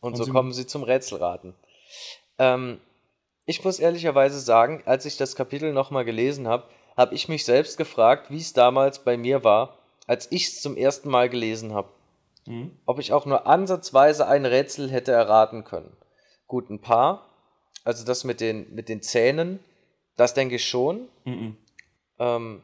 [0.00, 1.54] Und, Und so sie kommen sie zum Rätselraten.
[2.38, 2.80] Ähm,
[3.46, 7.76] ich muss ehrlicherweise sagen, als ich das Kapitel nochmal gelesen habe, habe ich mich selbst
[7.76, 11.88] gefragt, wie es damals bei mir war, als ich es zum ersten Mal gelesen habe.
[12.46, 12.76] mhm.
[12.86, 15.96] ob ich auch nur ansatzweise ein Rätsel hätte erraten können.
[16.46, 17.28] Gut, ein paar.
[17.84, 19.60] Also das mit den, mit den Zähnen,
[20.16, 21.08] das denke ich schon.
[21.24, 21.56] Mhm.
[22.18, 22.62] Ähm,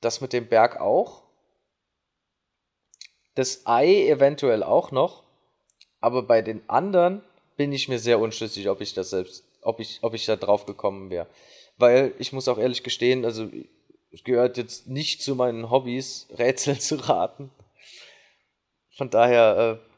[0.00, 1.22] das mit dem Berg auch.
[3.34, 5.22] Das Ei eventuell auch noch.
[6.00, 7.22] Aber bei den anderen
[7.56, 10.64] bin ich mir sehr unschlüssig, ob ich das selbst, ob ich, ob ich da drauf
[10.64, 11.26] gekommen wäre.
[11.76, 13.48] Weil ich muss auch ehrlich gestehen, also
[14.12, 17.50] es gehört jetzt nicht zu meinen Hobbys, Rätsel zu raten.
[18.96, 19.90] Von daher, äh,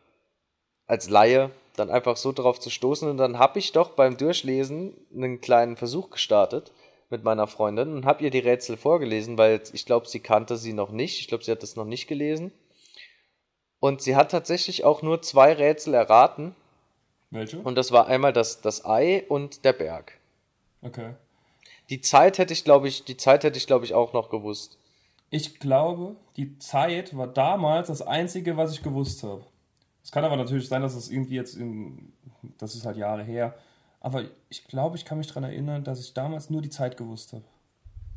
[0.87, 3.09] als Laie, dann einfach so drauf zu stoßen.
[3.09, 6.73] Und dann habe ich doch beim Durchlesen einen kleinen Versuch gestartet
[7.13, 10.73] mit meiner Freundin und habe ihr die Rätsel vorgelesen, weil ich glaube, sie kannte sie
[10.73, 11.21] noch nicht.
[11.21, 12.51] Ich glaube, sie hat das noch nicht gelesen.
[13.79, 16.57] Und sie hat tatsächlich auch nur zwei Rätsel erraten.
[17.31, 17.61] Welche?
[17.61, 20.19] Und das war einmal das, das Ei und der Berg.
[20.83, 21.15] Okay.
[21.91, 24.79] Die Zeit hätte ich, glaube ich, die Zeit hätte ich, glaube ich, auch noch gewusst.
[25.31, 29.45] Ich glaube, die Zeit war damals das Einzige, was ich gewusst habe.
[30.03, 32.13] Es kann aber natürlich sein, dass es irgendwie jetzt in,
[32.59, 33.55] das ist halt Jahre her.
[34.03, 37.33] Aber ich glaube, ich kann mich daran erinnern, dass ich damals nur die Zeit gewusst
[37.33, 37.45] habe.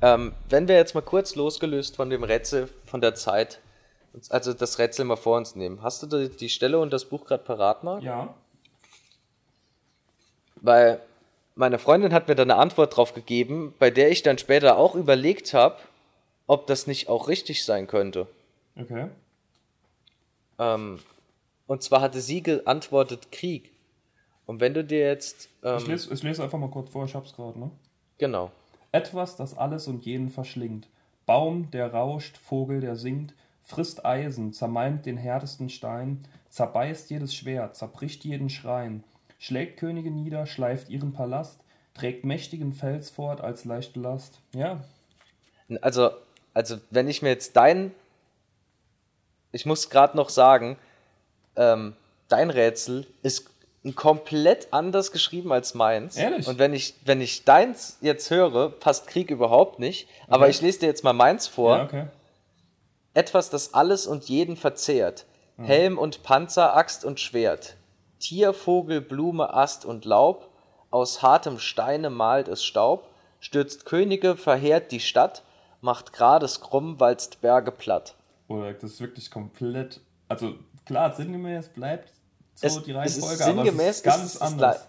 [0.02, 3.60] Ähm, wenn wir jetzt mal kurz losgelöst von dem Rätsel, von der Zeit,
[4.30, 5.84] also das Rätsel mal vor uns nehmen.
[5.84, 8.02] Hast du die Stelle und das Buch gerade parat, Marc?
[8.02, 8.34] Ja.
[10.56, 11.00] Weil
[11.54, 14.95] meine Freundin hat mir da eine Antwort drauf gegeben, bei der ich dann später auch
[14.95, 15.78] überlegt habe,
[16.48, 18.28] ob das nicht auch richtig sein könnte.
[18.76, 19.08] Okay.
[20.58, 21.00] Ähm,
[21.67, 23.71] und zwar hatte sie geantwortet Krieg.
[24.46, 25.50] Und wenn du dir jetzt.
[25.64, 27.72] Ähm, ich, lese, ich lese einfach mal kurz vor, ich hab's gerade, ne?
[28.18, 28.52] Genau.
[28.92, 30.88] Etwas, das alles und jeden verschlingt.
[31.26, 37.76] Baum, der rauscht, Vogel, der singt, frisst Eisen, zermalmt den härtesten Stein, zerbeißt jedes Schwert,
[37.76, 39.04] zerbricht jeden Schrein,
[39.40, 41.60] schlägt Könige nieder, schleift ihren Palast,
[41.94, 44.40] trägt mächtigen Fels fort als leichte Last.
[44.54, 44.84] Ja.
[45.82, 46.12] Also,
[46.54, 47.92] also wenn ich mir jetzt dein,
[49.52, 50.78] ich muss gerade noch sagen,
[51.56, 51.96] ähm,
[52.30, 53.50] dein Rätsel ist
[53.93, 56.17] komplett anders geschrieben als meins.
[56.17, 56.48] Ehrlich?
[56.48, 60.08] Und wenn ich, wenn ich deins jetzt höre, passt Krieg überhaupt nicht.
[60.28, 61.78] Aber ich lese dir jetzt mal meins vor.
[61.78, 62.08] Ja, okay.
[63.13, 65.26] Etwas, das alles und jeden verzehrt.
[65.58, 65.65] Mhm.
[65.65, 67.76] Helm und Panzer, Axt und Schwert.
[68.19, 70.50] Tier, Vogel, Blume, Ast und Laub,
[70.89, 73.08] aus hartem Steine malt es Staub,
[73.39, 75.43] stürzt Könige, verheert die Stadt,
[75.82, 78.15] macht Grades krumm, walzt Berge platt.
[78.48, 82.14] Oder das ist wirklich komplett, also klar, sinngemäß bleibt
[82.56, 84.88] so es, die Reihenfolge, es ist sinngemäß, aber es ist ganz es ist, anders.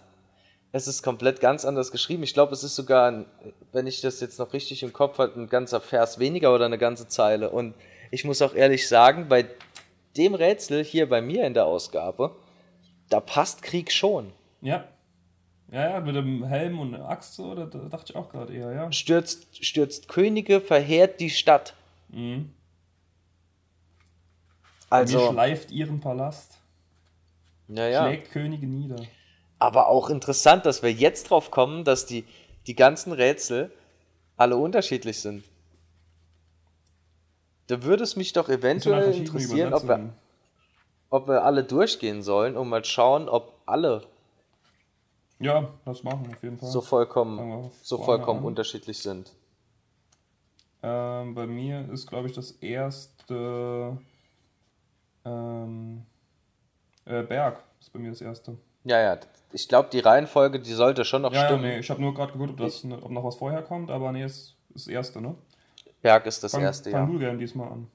[0.71, 2.23] Es ist komplett ganz anders geschrieben.
[2.23, 3.25] Ich glaube, es ist sogar, ein,
[3.71, 6.77] wenn ich das jetzt noch richtig im Kopf habe, ein ganzer Vers weniger oder eine
[6.77, 7.49] ganze Zeile.
[7.49, 7.73] Und
[8.11, 9.45] ich muss auch ehrlich sagen, bei
[10.17, 12.35] dem Rätsel hier bei mir in der Ausgabe,
[13.09, 14.33] da passt Krieg schon.
[14.61, 14.85] Ja.
[15.71, 18.71] Ja, ja, mit dem Helm und Axt so, da, da dachte ich auch gerade eher,
[18.71, 18.91] ja.
[18.91, 21.73] Stürzt, stürzt Könige, verheert die Stadt.
[22.09, 22.53] Mhm.
[24.89, 25.19] Also.
[25.19, 26.57] Mir schleift ihren Palast.
[27.67, 28.07] Ja, ja.
[28.07, 28.97] Schlägt Könige nieder.
[29.59, 32.25] Aber auch interessant, dass wir jetzt drauf kommen, dass die,
[32.67, 33.71] die ganzen Rätsel
[34.37, 35.43] alle unterschiedlich sind.
[37.67, 40.13] Da würde es mich doch eventuell interessieren, ob wir,
[41.09, 44.03] ob wir alle durchgehen sollen und mal schauen, ob alle
[45.39, 46.69] ja, das machen auf jeden Fall.
[46.69, 49.33] so vollkommen, so vollkommen unterschiedlich sind.
[50.81, 53.97] Ähm, bei mir ist, glaube ich, das erste
[55.25, 56.05] ähm,
[57.07, 57.63] äh, Berg.
[57.79, 58.57] ist bei mir das erste.
[58.83, 59.19] Ja, ja.
[59.51, 61.63] Ich glaube, die Reihenfolge, die sollte schon noch ja, stimmen.
[61.63, 64.11] Ja, nee, ich habe nur gerade geguckt, ob, das, ob noch was vorher kommt, aber
[64.11, 65.35] nee, ist das erste, ne?
[66.01, 67.05] Berg ist das fang, erste, fang ja.
[67.05, 67.87] Fang du gerne diesmal an.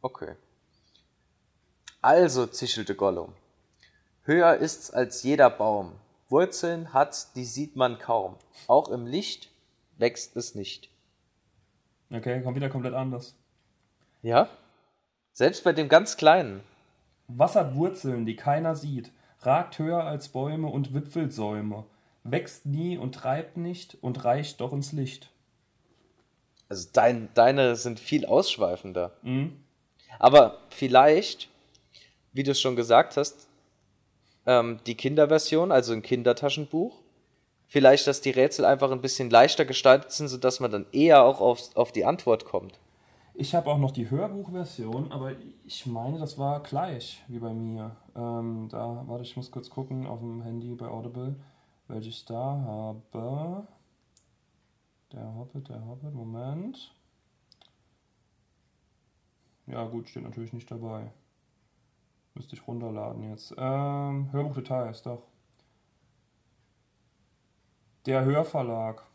[0.00, 0.36] Okay.
[2.00, 3.32] Also, zischelte Gollum.
[4.24, 5.92] Höher ist's als jeder Baum.
[6.28, 8.36] Wurzeln hat, die sieht man kaum.
[8.66, 9.50] Auch im Licht
[9.98, 10.88] wächst es nicht.
[12.10, 13.34] Okay, kommt wieder komplett anders.
[14.22, 14.48] Ja?
[15.32, 16.62] Selbst bei dem ganz Kleinen.
[17.34, 21.84] Was hat Wurzeln, die keiner sieht, ragt höher als Bäume und Wipfelsäume,
[22.24, 25.30] wächst nie und treibt nicht und reicht doch ins Licht.
[26.68, 29.12] Also dein, deine sind viel ausschweifender.
[29.22, 29.56] Mhm.
[30.18, 31.48] Aber vielleicht
[32.32, 33.46] wie du es schon gesagt hast,
[34.46, 36.98] ähm, die Kinderversion, also ein Kindertaschenbuch.
[37.68, 41.40] Vielleicht, dass die Rätsel einfach ein bisschen leichter gestaltet sind, sodass man dann eher auch
[41.40, 42.78] auf, auf die Antwort kommt.
[43.34, 45.32] Ich habe auch noch die Hörbuchversion, aber
[45.64, 47.96] ich meine, das war gleich wie bei mir.
[48.14, 51.36] Ähm, da, warte, ich muss kurz gucken auf dem Handy bei Audible,
[51.88, 53.66] welche ich da habe.
[55.12, 56.94] Der Hobbit, der Hobbit, Moment.
[59.66, 61.10] Ja, gut, steht natürlich nicht dabei.
[62.34, 63.54] Müsste ich runterladen jetzt.
[63.56, 65.22] Ähm, Hörbuchdetails, doch.
[68.04, 69.06] Der Hörverlag.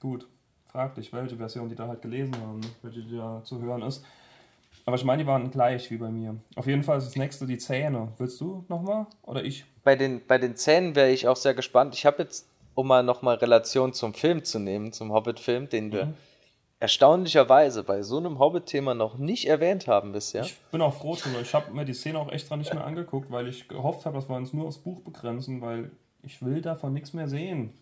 [0.00, 0.28] Gut.
[0.74, 4.04] Frag dich, welche Version die da halt gelesen haben, welche da zu hören ist.
[4.84, 6.34] Aber ich meine, die waren gleich wie bei mir.
[6.56, 8.08] Auf jeden Fall ist das nächste die Zähne.
[8.18, 9.06] Willst du nochmal?
[9.22, 9.64] Oder ich?
[9.84, 11.94] Bei den, bei den Zähnen wäre ich auch sehr gespannt.
[11.94, 16.06] Ich habe jetzt, um mal nochmal Relation zum Film zu nehmen, zum Hobbit-Film, den wir
[16.06, 16.14] Mhm.
[16.80, 20.42] erstaunlicherweise bei so einem Hobbit-Thema noch nicht erwähnt haben bisher.
[20.42, 21.40] Ich bin auch froh drüber.
[21.40, 24.28] Ich habe mir die Szene auch extra nicht mehr angeguckt, weil ich gehofft habe, dass
[24.28, 25.92] wir uns nur aufs Buch begrenzen, weil
[26.24, 27.72] ich will davon nichts mehr sehen.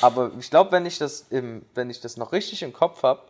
[0.00, 3.20] Aber ich glaube, wenn ich das im, wenn ich das noch richtig im Kopf habe,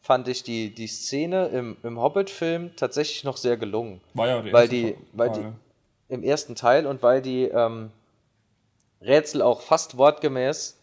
[0.00, 4.00] fand ich die, die Szene im, im Hobbit-Film tatsächlich noch sehr gelungen.
[4.14, 4.96] War ja der Weil die- Teil.
[5.12, 5.46] weil die-
[6.10, 7.90] Im ersten Teil und weil die ähm,
[9.02, 10.76] Rätsel auch fast wortgemäß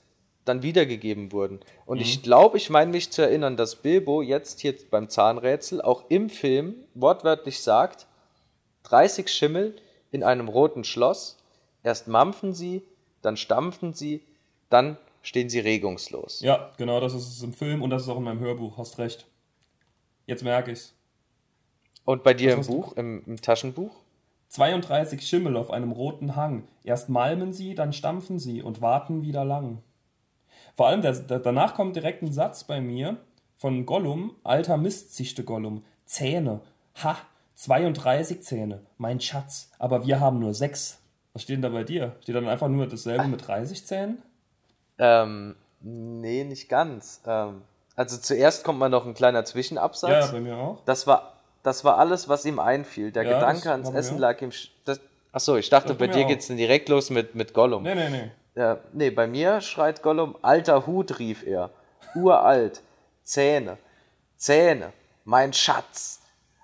[0.45, 1.59] dann wiedergegeben wurden.
[1.87, 6.03] Und ich glaube, ich meine mich zu erinnern, dass Bilbo jetzt hier beim Zahnrätsel auch
[6.09, 8.05] im Film wortwörtlich sagt,
[8.83, 9.75] 30 Schimmel
[10.11, 11.37] in einem roten Schloss,
[11.81, 12.83] erst mampfen sie,
[13.23, 14.21] dann stampfen sie,
[14.69, 16.39] dann stehen sie regungslos.
[16.41, 18.77] Ja, genau, das ist es im Film und das ist auch in meinem Hörbuch.
[18.77, 19.25] Hast recht.
[20.27, 20.93] Jetzt merke ich's.
[22.05, 22.75] Und bei dir Was im?
[22.75, 23.91] Buch, im, im Taschenbuch?
[24.49, 26.67] 32 Schimmel auf einem roten Hang.
[26.83, 29.81] Erst malmen sie, dann stampfen sie und warten wieder lang.
[30.75, 33.17] Vor allem, der, der, danach kommt direkt ein Satz bei mir
[33.57, 34.35] von Gollum.
[34.43, 35.83] Alter Mist, zischte Gollum.
[36.05, 36.61] Zähne.
[37.03, 37.17] Ha,
[37.55, 38.81] 32 Zähne.
[38.97, 39.71] Mein Schatz.
[39.79, 40.99] Aber wir haben nur sechs.
[41.33, 42.15] Was steht denn da bei dir?
[42.21, 44.21] Steht dann einfach nur dasselbe mit 30 Zähnen?
[44.97, 47.21] Ähm, nee, nicht ganz.
[47.25, 47.61] Ähm,
[47.95, 50.27] also zuerst kommt mal noch ein kleiner Zwischenabsatz.
[50.27, 50.81] Ja, bei mir auch.
[50.85, 53.11] Das war, das war alles, was ihm einfiel.
[53.11, 54.51] Der Ja, Gedanke ans Essen lag ihm.
[54.85, 54.99] Das,
[55.31, 57.83] achso, ich dachte, bei bei dir geht's dann direkt los mit, mit Gollum.
[57.83, 58.31] Nee, nee, nee.
[58.55, 61.71] Ja, nee, bei mir schreit Gollum, alter Hut, rief er.
[62.15, 62.81] Uralt.
[63.23, 63.77] Zähne.
[64.37, 64.93] Zähne.
[65.25, 66.21] Mein Schatz.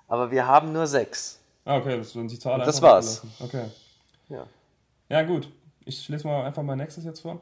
[0.08, 1.38] Aber wir haben nur sechs.
[1.64, 3.22] Ah, okay, das sind die Zahl Und das war's.
[3.40, 3.64] Okay.
[4.28, 4.46] Ja.
[5.08, 5.48] Ja, gut.
[5.84, 7.40] Ich lese mal einfach mein nächstes jetzt vor.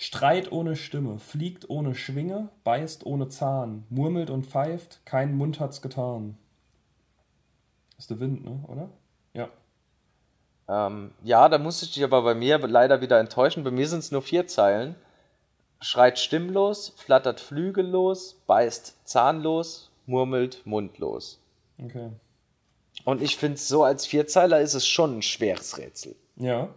[0.00, 5.82] Streit ohne Stimme, fliegt ohne Schwinge, beißt ohne Zahn, murmelt und pfeift, kein Mund hat's
[5.82, 6.38] getan.
[7.98, 8.90] Ist der Wind, ne, oder?
[9.34, 9.48] Ja.
[10.68, 13.64] Ähm, ja, da musste ich dich aber bei mir leider wieder enttäuschen.
[13.64, 14.94] Bei mir sind es nur vier Zeilen.
[15.80, 21.40] Schreit stimmlos, flattert flügellos, beißt zahnlos, murmelt mundlos.
[21.82, 22.10] Okay.
[23.04, 26.14] Und ich finde, so als Vierzeiler ist es schon ein schweres Rätsel.
[26.36, 26.68] Ja.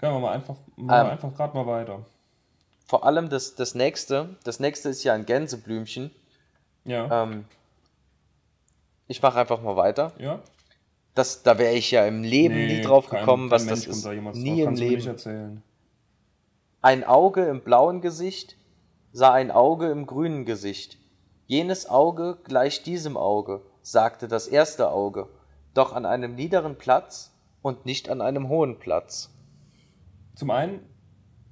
[0.00, 1.12] Können wir mal einfach, machen Ähm.
[1.12, 2.04] einfach gerade mal weiter.
[2.86, 4.36] Vor allem das, das nächste.
[4.44, 6.10] Das nächste ist ja ein Gänseblümchen.
[6.84, 7.22] Ja.
[7.24, 7.44] Ähm,
[9.06, 10.12] ich mache einfach mal weiter.
[10.18, 10.40] ja?
[11.14, 13.96] Das, da wäre ich ja im Leben nie drauf kein- gekommen, kein was Mensch das
[13.96, 14.06] ist.
[14.06, 15.06] da Nie im Leben.
[15.06, 15.62] erzählen.
[16.82, 18.56] Ein Auge im blauen Gesicht
[19.12, 20.98] sah ein Auge im grünen Gesicht.
[21.46, 25.28] Jenes Auge gleich diesem Auge, sagte das erste Auge,
[25.74, 29.30] doch an einem niederen Platz und nicht an einem hohen Platz.
[30.40, 30.80] Zum einen,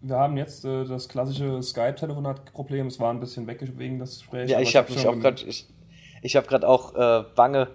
[0.01, 2.87] wir haben jetzt äh, das klassische Skype-Telefonat-Problem.
[2.87, 4.51] Es war ein bisschen weg wegen des Gesprächs.
[4.51, 5.69] Ja, ich habe mich auch gerade, ich,
[6.23, 7.69] ich habe gerade auch äh, bange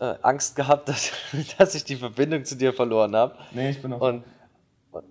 [0.00, 1.12] äh, Angst gehabt, dass,
[1.58, 4.00] dass ich die Verbindung zu dir verloren habe Nee, ich bin auch.
[4.00, 4.24] und,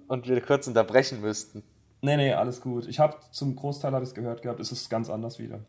[0.10, 1.64] und wir kurz unterbrechen müssten.
[2.02, 2.86] Nee, nee, alles gut.
[2.90, 5.62] Ich habe zum Großteil habe ich es gehört gehabt, es ist ganz anders wieder.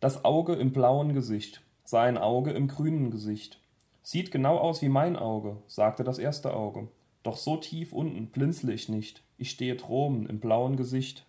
[0.00, 3.62] Das Auge im blauen Gesicht sah ein Auge im grünen Gesicht.
[4.02, 6.88] Sieht genau aus wie mein Auge, sagte das erste Auge.
[7.22, 9.22] Doch so tief unten blinzle ich nicht.
[9.36, 11.26] Ich stehe droben im blauen Gesicht.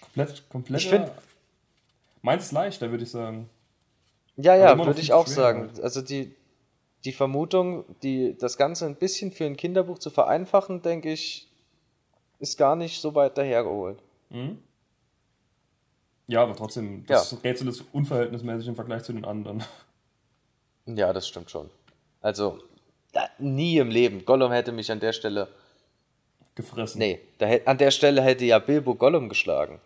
[0.00, 0.80] Komplett, komplett.
[0.82, 1.10] Ich find-
[2.22, 3.48] Meins ist leichter, würde ich sagen.
[4.36, 5.60] Ja, ja, würde ich auch sagen.
[5.68, 5.80] halt.
[5.80, 6.34] Also die,
[7.04, 11.48] die Vermutung, die, das Ganze ein bisschen für ein Kinderbuch zu vereinfachen, denke ich,
[12.38, 14.02] ist gar nicht so weit dahergeholt.
[14.28, 14.58] Mhm.
[16.26, 19.64] Ja, aber trotzdem, das Rätsel ist unverhältnismäßig im Vergleich zu den anderen.
[20.86, 21.70] Ja, das stimmt schon.
[22.20, 22.58] Also,
[23.38, 24.24] nie im Leben.
[24.24, 25.48] Gollum hätte mich an der Stelle.
[26.54, 26.98] Gefressen.
[26.98, 29.80] Nee, da, an der Stelle hätte ja Bilbo Gollum geschlagen.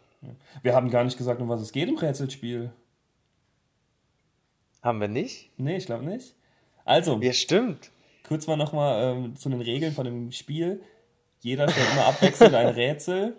[0.62, 2.70] Wir haben gar nicht gesagt, um was es geht im Rätselspiel.
[4.82, 5.50] Haben wir nicht?
[5.56, 6.34] Nee, ich glaube nicht.
[6.84, 7.90] Also, Ja, stimmt.
[8.26, 10.82] kurz mal nochmal ähm, zu den Regeln von dem Spiel.
[11.40, 13.36] Jeder stellt immer abwechselnd ein Rätsel.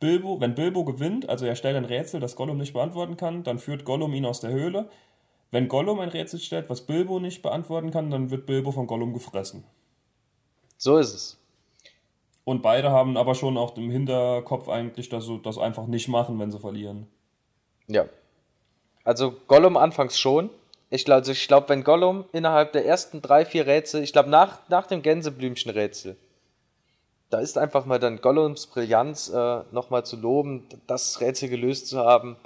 [0.00, 3.58] Bilbo, wenn Bilbo gewinnt, also er stellt ein Rätsel, das Gollum nicht beantworten kann, dann
[3.58, 4.90] führt Gollum ihn aus der Höhle.
[5.50, 9.12] Wenn Gollum ein Rätsel stellt, was Bilbo nicht beantworten kann, dann wird Bilbo von Gollum
[9.12, 9.64] gefressen.
[10.76, 11.38] So ist es.
[12.44, 16.38] Und beide haben aber schon auch im Hinterkopf eigentlich, dass sie das einfach nicht machen,
[16.38, 17.06] wenn sie verlieren.
[17.86, 18.06] Ja.
[19.02, 20.50] Also Gollum anfangs schon.
[20.90, 24.30] Ich glaube, also ich glaub, wenn Gollum innerhalb der ersten drei, vier Rätsel, ich glaube
[24.30, 26.16] nach, nach dem Gänseblümchen-Rätsel,
[27.30, 31.98] da ist einfach mal dann Gollums Brillanz äh, nochmal zu loben, das Rätsel gelöst zu
[31.98, 32.36] haben,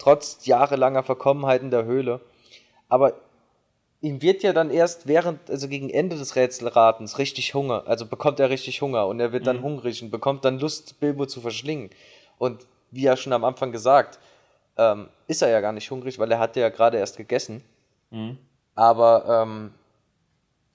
[0.00, 2.20] trotz jahrelanger Verkommenheit in der Höhle.
[2.88, 3.14] Aber
[4.00, 8.40] ihm wird ja dann erst während, also gegen Ende des Rätselratens richtig Hunger, also bekommt
[8.40, 11.90] er richtig Hunger und er wird dann hungrig und bekommt dann Lust, Bilbo zu verschlingen.
[12.38, 14.18] Und wie ja schon am Anfang gesagt,
[14.76, 17.62] ähm, ist er ja gar nicht hungrig, weil er hat ja gerade erst gegessen.
[18.10, 18.38] Mhm.
[18.74, 19.74] Aber ähm,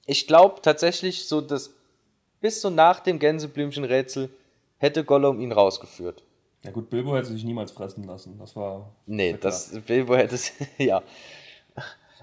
[0.05, 1.71] ich glaube tatsächlich, so dass
[2.41, 4.29] bis so nach dem Gänseblümchen-Rätsel
[4.77, 6.21] hätte Gollum ihn rausgeführt.
[6.65, 8.37] Ja gut, Bilbo hätte sich niemals fressen lassen.
[8.39, 8.91] Das war.
[9.05, 10.51] Nee, das, das Bilbo hätte es.
[10.77, 11.03] ja.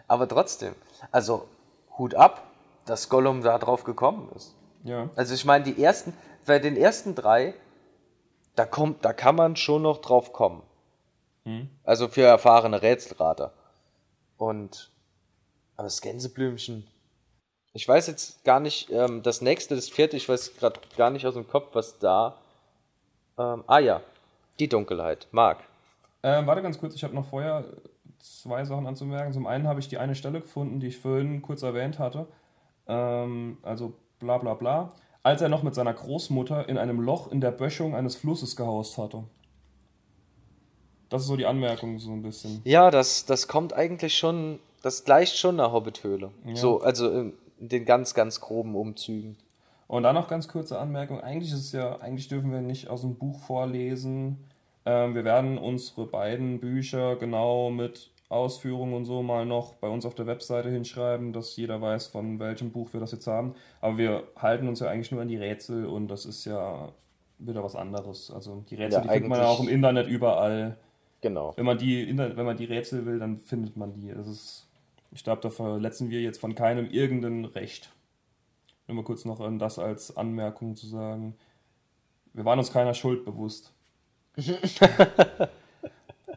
[0.09, 0.75] Aber trotzdem.
[1.11, 1.49] Also,
[1.97, 2.43] Hut ab,
[2.87, 4.55] dass Gollum da drauf gekommen ist.
[4.85, 5.11] Ja.
[5.15, 6.13] Also ich meine, die ersten,
[6.45, 7.55] bei den ersten drei,
[8.57, 10.63] da kommt, da kann man schon noch drauf kommen.
[11.45, 11.69] Hm.
[11.85, 13.53] Also für erfahrene Rätselrater.
[14.37, 14.91] Und
[15.77, 16.87] aber das Gänseblümchen.
[17.75, 21.27] Ich weiß jetzt gar nicht, ähm, das nächste, das vierte, ich weiß gerade gar nicht
[21.27, 22.39] aus dem Kopf, was da.
[23.39, 24.03] Ähm, ah ja,
[24.59, 25.29] die Dunkelheit.
[25.31, 25.59] Marc.
[26.23, 27.65] Ähm, warte ganz kurz, ich habe noch vorher
[28.19, 29.33] zwei Sachen anzumerken.
[29.33, 32.27] Zum einen habe ich die eine Stelle gefunden, die ich vorhin kurz erwähnt hatte.
[32.87, 34.93] Ähm, also bla bla bla.
[35.23, 38.99] Als er noch mit seiner Großmutter in einem Loch in der Böschung eines Flusses gehaust
[38.99, 39.25] hatte.
[41.09, 42.63] Das ist so die Anmerkung, so ein bisschen.
[42.65, 46.31] Ja, das, das kommt eigentlich schon, das gleicht schon einer Hobbithöhle.
[46.47, 46.57] Ja.
[46.57, 49.37] So, also in, in den ganz, ganz groben Umzügen.
[49.93, 51.21] Und dann noch ganz kurze Anmerkung.
[51.21, 54.39] Eigentlich ist es ja, eigentlich dürfen wir nicht aus dem Buch vorlesen.
[54.87, 60.07] Ähm, wir werden unsere beiden Bücher genau mit Ausführungen und so mal noch bei uns
[60.07, 63.55] auf der Webseite hinschreiben, dass jeder weiß, von welchem Buch wir das jetzt haben.
[63.83, 66.89] Aber wir halten uns ja eigentlich nur an die Rätsel und das ist ja
[67.39, 68.31] wieder was anderes.
[68.31, 70.79] Also die Rätsel, ja, die findet man ja auch im Internet überall.
[71.21, 71.53] Genau.
[71.55, 74.09] Wenn man die, wenn man die Rätsel will, dann findet man die.
[74.09, 74.69] Das ist,
[75.11, 77.93] ich glaube, da verletzen wir jetzt von keinem irgendein Recht.
[78.87, 81.37] Nur mal kurz noch das als Anmerkung zu sagen.
[82.33, 83.73] Wir waren uns keiner Schuld bewusst.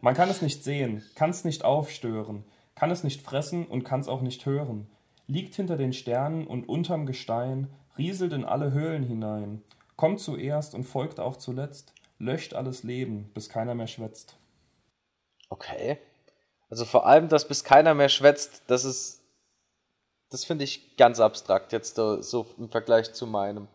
[0.02, 2.44] Man kann es nicht sehen, kann es nicht aufstören,
[2.76, 4.88] kann es nicht fressen und kann es auch nicht hören.
[5.28, 9.64] Liegt hinter den Sternen und unterm Gestein, rieselt in alle Höhlen hinein,
[9.96, 14.36] kommt zuerst und folgt auch zuletzt, löscht alles Leben, bis keiner mehr schwätzt.
[15.50, 15.98] Okay.
[16.70, 19.22] Also vor allem, dass bis keiner mehr schwätzt, das ist.
[20.30, 23.68] Das finde ich ganz abstrakt, jetzt so im Vergleich zu meinem.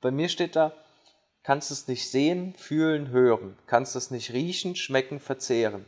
[0.00, 0.72] Bei mir steht da,
[1.42, 5.84] kannst es nicht sehen, fühlen, hören, kannst es nicht riechen, schmecken, verzehren,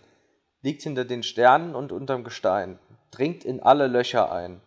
[0.62, 2.78] liegt hinter den Sternen und unterm Gestein,
[3.10, 4.60] dringt in alle Löcher ein,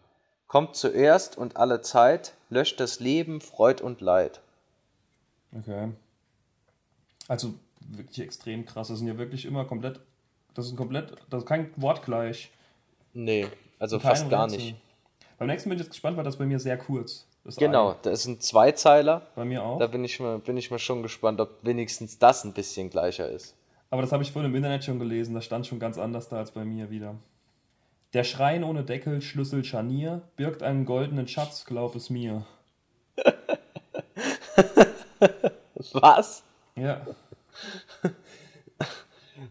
[0.48, 4.40] kommt zuerst und alle Zeit, löscht das Leben, Freud und Leid.
[5.52, 5.92] Okay.
[7.28, 8.88] Also wirklich extrem krass.
[8.88, 10.00] Das sind ja wirklich immer komplett.
[10.54, 11.14] Das ist komplett.
[11.30, 12.52] Das ist kein Wort gleich.
[13.14, 13.48] Nee,
[13.80, 14.76] also fast gar nicht.
[15.38, 17.26] Beim nächsten bin ich jetzt gespannt, weil das bei mir sehr kurz.
[17.44, 17.96] Das genau, ein.
[18.04, 19.28] da ist ein Zweizeiler.
[19.36, 19.80] Bei mir auch.
[19.80, 23.30] Da bin ich, mal, bin ich mal schon gespannt, ob wenigstens das ein bisschen gleicher
[23.30, 23.56] ist.
[23.90, 26.38] Aber das habe ich vorhin im Internet schon gelesen, das stand schon ganz anders da
[26.38, 27.16] als bei mir wieder.
[28.14, 32.46] Der Schrein ohne Deckel, Schlüssel, Scharnier, birgt einen goldenen Schatz, glaub es mir.
[35.94, 36.44] Was?
[36.76, 37.06] Ja.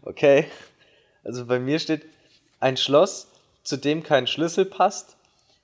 [0.05, 0.47] Okay.
[1.23, 2.05] Also bei mir steht
[2.59, 3.27] ein Schloss,
[3.63, 5.15] zu dem kein Schlüssel passt,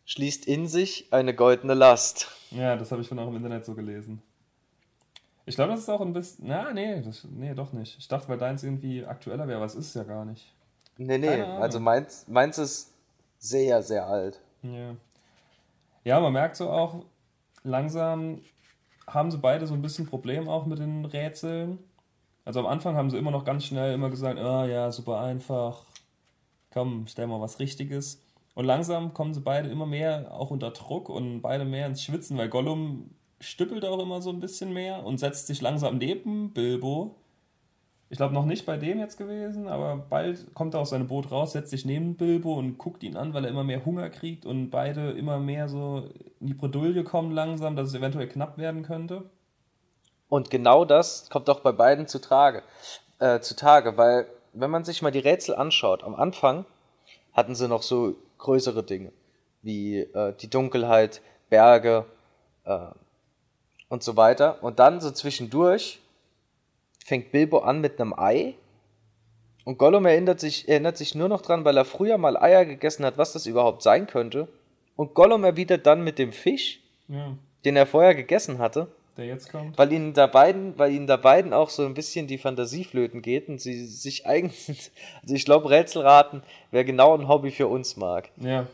[0.09, 2.27] schließt in sich eine goldene Last.
[2.49, 4.23] Ja, das habe ich von auch im Internet so gelesen.
[5.45, 6.47] Ich glaube, das ist auch ein bisschen.
[6.47, 7.95] Na, nee, das, nee, doch nicht.
[7.99, 10.51] Ich dachte, weil deins irgendwie aktueller wäre, aber es ist ja gar nicht.
[10.97, 12.91] Nee, nee, also meins, meins ist
[13.37, 14.41] sehr, sehr alt.
[14.63, 14.95] Ja.
[16.03, 17.05] Ja, man merkt so auch,
[17.63, 18.41] langsam
[19.05, 21.77] haben sie beide so ein bisschen Problem auch mit den Rätseln.
[22.45, 25.21] Also am Anfang haben sie immer noch ganz schnell immer gesagt, ah oh, ja, super
[25.21, 25.83] einfach.
[26.71, 28.21] Komm, stell mal was Richtiges.
[28.55, 32.37] Und langsam kommen sie beide immer mehr auch unter Druck und beide mehr ins Schwitzen,
[32.37, 37.15] weil Gollum stüppelt auch immer so ein bisschen mehr und setzt sich langsam neben Bilbo.
[38.09, 41.31] Ich glaube noch nicht bei dem jetzt gewesen, aber bald kommt er aus seinem Boot
[41.31, 44.45] raus, setzt sich neben Bilbo und guckt ihn an, weil er immer mehr Hunger kriegt
[44.45, 46.09] und beide immer mehr so
[46.39, 49.29] in die Bredouille kommen langsam, dass es eventuell knapp werden könnte.
[50.27, 52.63] Und genau das kommt auch bei beiden zu Trage,
[53.19, 56.65] äh, zutage, weil wenn man sich mal die Rätsel anschaut, am Anfang
[57.33, 59.11] hatten sie noch so größere Dinge,
[59.61, 62.05] wie äh, die Dunkelheit, Berge
[62.65, 62.87] äh,
[63.87, 64.63] und so weiter.
[64.63, 65.99] Und dann so zwischendurch
[67.05, 68.55] fängt Bilbo an mit einem Ei.
[69.65, 73.05] Und Gollum erinnert sich, erinnert sich nur noch dran, weil er früher mal Eier gegessen
[73.05, 74.47] hat, was das überhaupt sein könnte.
[74.95, 77.35] Und Gollum erwidert dann mit dem Fisch, ja.
[77.65, 78.87] den er vorher gegessen hatte
[79.19, 79.77] der jetzt kommt.
[79.77, 83.21] Weil ihnen da beiden, weil ihnen da beiden auch so ein bisschen die Fantasie flöten
[83.21, 84.91] geht und sie sich eigentlich,
[85.21, 86.41] also ich glaube, Rätselraten
[86.71, 88.29] wäre genau ein Hobby für uns, Marc.
[88.37, 88.67] Ja.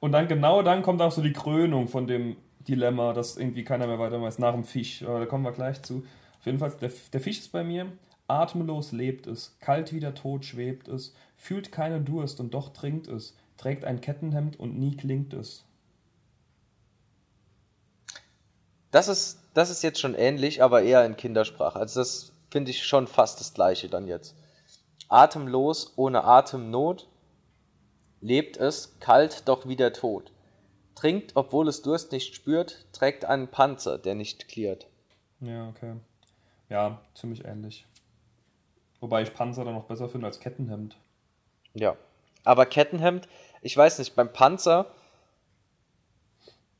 [0.00, 2.36] Und dann genau dann kommt auch so die Krönung von dem
[2.68, 5.02] Dilemma, dass irgendwie keiner mehr weiter weiß, nach dem Fisch.
[5.02, 6.04] Aber da kommen wir gleich zu.
[6.38, 7.86] Auf jeden Fall, der, der Fisch ist bei mir.
[8.28, 13.06] Atemlos lebt es, kalt wie der Tod schwebt es, fühlt keinen Durst und doch trinkt
[13.06, 15.65] es, trägt ein Kettenhemd und nie klingt es.
[18.90, 21.78] Das ist, das ist jetzt schon ähnlich, aber eher in Kindersprache.
[21.78, 24.34] Also das finde ich schon fast das gleiche dann jetzt.
[25.08, 27.08] Atemlos, ohne Atemnot,
[28.20, 30.32] lebt es, kalt doch wie der Tod.
[30.94, 34.86] Trinkt, obwohl es Durst nicht spürt, trägt einen Panzer, der nicht klirrt.
[35.40, 35.96] Ja, okay.
[36.68, 37.86] Ja, ziemlich ähnlich.
[39.00, 40.96] Wobei ich Panzer dann noch besser finde als Kettenhemd.
[41.74, 41.96] Ja.
[42.44, 43.28] Aber Kettenhemd,
[43.60, 44.86] ich weiß nicht, beim Panzer,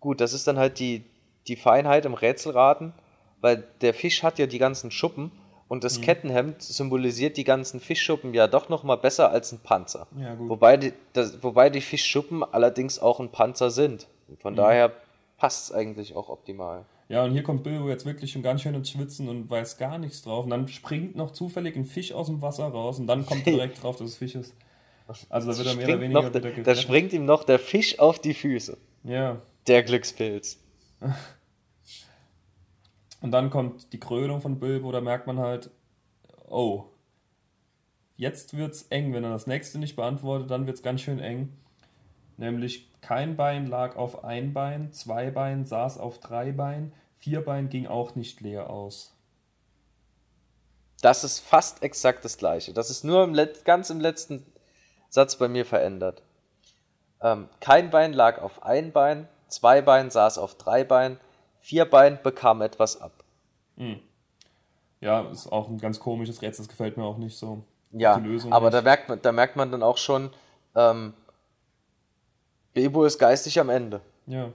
[0.00, 1.04] gut, das ist dann halt die,
[1.48, 2.92] die Feinheit im Rätselraten,
[3.40, 5.32] weil der Fisch hat ja die ganzen Schuppen
[5.68, 6.02] und das mhm.
[6.02, 10.06] Kettenhemd symbolisiert die ganzen Fischschuppen ja doch noch mal besser als ein Panzer.
[10.18, 10.48] Ja, gut.
[10.48, 14.06] Wobei, die, das, wobei die Fischschuppen allerdings auch ein Panzer sind.
[14.38, 14.58] Von mhm.
[14.58, 14.92] daher
[15.38, 16.84] passt es eigentlich auch optimal.
[17.08, 19.98] Ja, und hier kommt Bilbo jetzt wirklich schon ganz schön ins Schwitzen und weiß gar
[19.98, 20.44] nichts drauf.
[20.44, 23.82] Und dann springt noch zufällig ein Fisch aus dem Wasser raus und dann kommt direkt
[23.82, 24.54] drauf, dass es Fisch ist.
[25.28, 26.66] Also da wird er mehr oder weniger wieder gerettet.
[26.66, 28.76] Da springt ihm noch der Fisch auf die Füße.
[29.04, 29.40] Ja.
[29.66, 30.58] Der Glückspilz.
[33.20, 35.70] Und dann kommt die Krönung von Bilbo, da merkt man halt,
[36.48, 36.84] oh,
[38.16, 39.12] jetzt wird's eng.
[39.12, 41.52] Wenn er das nächste nicht beantwortet, dann wird's ganz schön eng.
[42.36, 47.68] Nämlich kein Bein lag auf ein Bein, zwei Bein saß auf drei Bein, vier Bein
[47.68, 49.14] ging auch nicht leer aus.
[51.00, 52.72] Das ist fast exakt das gleiche.
[52.72, 54.44] Das ist nur im ganz im letzten
[55.08, 56.22] Satz bei mir verändert.
[57.22, 61.18] Ähm, kein Bein lag auf ein Bein, zwei Bein saß auf drei Bein,
[61.66, 63.24] vier Bein bekam etwas ab.
[63.76, 63.98] Hm.
[65.00, 67.64] Ja, ist auch ein ganz komisches Rätsel, das gefällt mir auch nicht so.
[67.90, 70.30] Ja, aber da merkt, man, da merkt man dann auch schon,
[70.76, 71.12] ähm,
[72.72, 74.00] Bebo ist geistig am Ende.
[74.26, 74.52] Ja,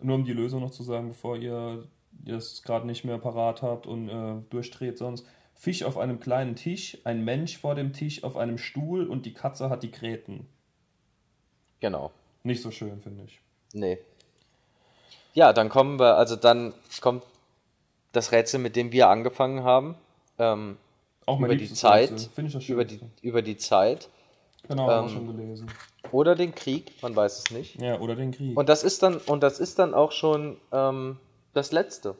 [0.00, 1.84] nur um die Lösung noch zu sagen, bevor ihr
[2.26, 5.24] es gerade nicht mehr parat habt und äh, durchdreht sonst.
[5.54, 9.34] Fisch auf einem kleinen Tisch, ein Mensch vor dem Tisch auf einem Stuhl und die
[9.34, 10.48] Katze hat die Gräten.
[11.78, 12.10] Genau.
[12.42, 13.40] Nicht so schön, finde ich.
[13.72, 13.98] Nee.
[15.34, 17.24] Ja, dann kommen wir, also dann kommt
[18.12, 19.94] das Rätsel, mit dem wir angefangen haben.
[20.38, 20.76] Ähm,
[21.26, 22.30] Auch über die Zeit.
[22.34, 22.74] Finde ich das schön.
[22.74, 24.08] Über die, über die Zeit.
[24.68, 25.70] Genau, ähm, haben wir schon gelesen.
[26.12, 27.80] Oder den Krieg, man weiß es nicht.
[27.80, 28.56] Ja, oder den Krieg.
[28.56, 31.18] Und das ist dann, und das ist dann auch schon ähm,
[31.52, 32.16] das Letzte.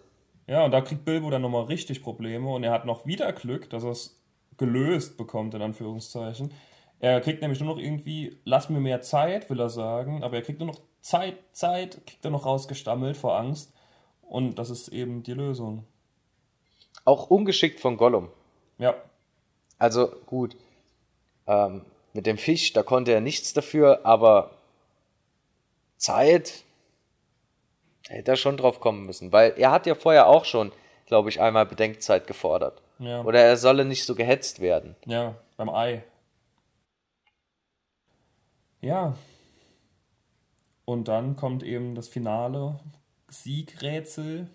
[0.46, 3.70] Ja, und da kriegt Bilbo dann nochmal richtig Probleme und er hat noch wieder Glück,
[3.70, 4.20] dass er es
[4.56, 6.52] gelöst bekommt, in Anführungszeichen.
[6.98, 10.42] Er kriegt nämlich nur noch irgendwie, lass mir mehr Zeit, will er sagen, aber er
[10.42, 13.72] kriegt nur noch Zeit, Zeit, kriegt er noch rausgestammelt vor Angst.
[14.22, 15.84] Und das ist eben die Lösung.
[17.04, 18.28] Auch ungeschickt von Gollum.
[18.78, 18.94] Ja.
[19.78, 20.56] Also gut.
[21.46, 24.50] Ähm, mit dem Fisch, da konnte er nichts dafür, aber
[25.96, 26.64] Zeit,
[28.08, 29.32] da hätte er schon drauf kommen müssen.
[29.32, 30.72] Weil er hat ja vorher auch schon,
[31.06, 32.82] glaube ich, einmal Bedenkzeit gefordert.
[32.98, 33.22] Ja.
[33.22, 34.94] Oder er solle nicht so gehetzt werden.
[35.06, 36.04] Ja, beim Ei.
[38.80, 39.14] Ja,
[40.90, 42.80] und dann kommt eben das finale
[43.28, 44.50] Siegrätsel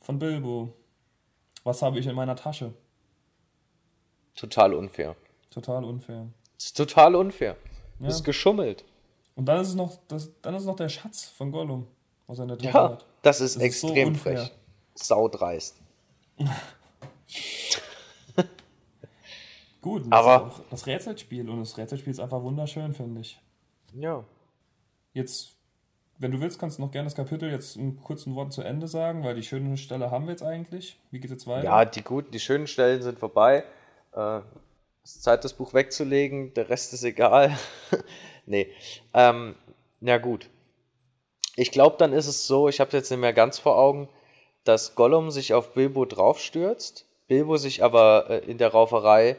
[0.00, 0.72] von Bilbo.
[1.64, 2.74] Was habe ich in meiner Tasche?
[4.36, 5.16] Total unfair.
[5.50, 6.28] Total unfair.
[6.54, 7.56] Das ist total unfair.
[7.98, 8.06] Ja.
[8.06, 8.84] Das ist geschummelt.
[9.34, 11.88] Und dann ist es noch, das, dann ist noch der Schatz von Gollum,
[12.28, 13.04] was er in der Tasche ja, hat.
[13.22, 14.52] Das ist das extrem ist so frech.
[14.94, 15.76] Saudreist.
[19.80, 23.40] Gut, das aber das Rätselspiel und das Rätselspiel ist einfach wunderschön, finde ich.
[23.92, 24.22] Ja.
[25.14, 25.56] Jetzt
[26.20, 28.86] wenn du willst, kannst du noch gerne das Kapitel jetzt in kurzen Worten zu Ende
[28.88, 30.98] sagen, weil die schönen Stelle haben wir jetzt eigentlich.
[31.10, 31.64] Wie geht es jetzt weiter?
[31.64, 33.64] Ja, die guten, die schönen Stellen sind vorbei.
[34.12, 34.40] Äh,
[35.02, 37.56] es ist Zeit, das Buch wegzulegen, der Rest ist egal.
[38.46, 38.70] nee.
[39.14, 39.54] Ähm,
[40.02, 40.50] ja, gut.
[41.56, 44.10] Ich glaube, dann ist es so, ich habe jetzt nicht mehr ganz vor Augen,
[44.64, 49.36] dass Gollum sich auf Bilbo draufstürzt, Bilbo sich aber äh, in der Rauferei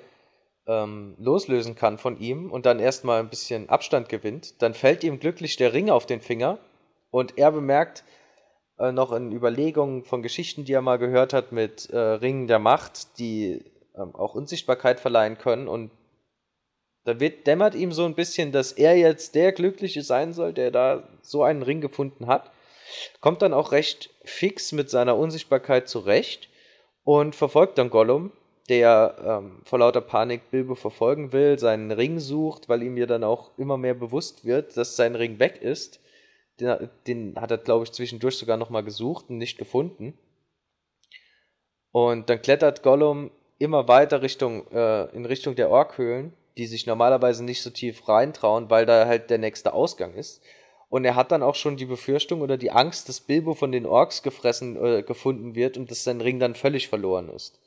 [0.66, 4.64] ähm, loslösen kann von ihm und dann erstmal ein bisschen Abstand gewinnt.
[4.64, 6.58] Dann fällt ihm glücklich der Ring auf den Finger
[7.12, 8.04] und er bemerkt
[8.80, 12.60] äh, noch in Überlegungen von Geschichten, die er mal gehört hat mit äh, Ringen der
[12.60, 13.64] Macht, die
[13.96, 15.68] ähm, auch Unsichtbarkeit verleihen können.
[15.68, 15.92] Und
[17.04, 20.72] da wird, dämmert ihm so ein bisschen, dass er jetzt der Glückliche sein soll, der
[20.72, 22.52] da so einen Ring gefunden hat.
[23.20, 26.50] Kommt dann auch recht fix mit seiner Unsichtbarkeit zurecht
[27.04, 28.32] und verfolgt dann Gollum,
[28.70, 33.24] der ähm, vor lauter Panik Bilbo verfolgen will, seinen Ring sucht, weil ihm ja dann
[33.24, 36.01] auch immer mehr bewusst wird, dass sein Ring weg ist.
[36.62, 40.18] Den, den hat er, glaube ich, zwischendurch sogar nochmal gesucht und nicht gefunden.
[41.92, 47.44] Und dann klettert Gollum immer weiter Richtung, äh, in Richtung der Orkhöhlen, die sich normalerweise
[47.44, 50.42] nicht so tief reintrauen, weil da halt der nächste Ausgang ist.
[50.90, 53.86] Und er hat dann auch schon die Befürchtung oder die Angst, dass Bilbo von den
[53.86, 57.61] Orks gefressen äh, gefunden wird und dass sein Ring dann völlig verloren ist.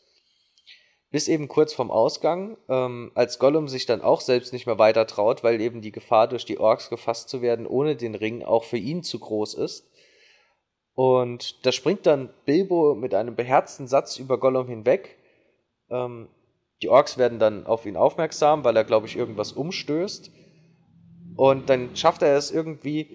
[1.15, 5.07] Bis eben kurz vorm Ausgang, ähm, als Gollum sich dann auch selbst nicht mehr weiter
[5.07, 8.65] traut, weil eben die Gefahr durch die Orks gefasst zu werden ohne den Ring auch
[8.65, 9.89] für ihn zu groß ist.
[10.95, 15.17] Und da springt dann Bilbo mit einem beherzten Satz über Gollum hinweg.
[15.89, 16.27] Ähm,
[16.83, 20.33] die Orks werden dann auf ihn aufmerksam, weil er, glaube ich, irgendwas umstößt.
[21.37, 23.07] Und dann schafft er es irgendwie,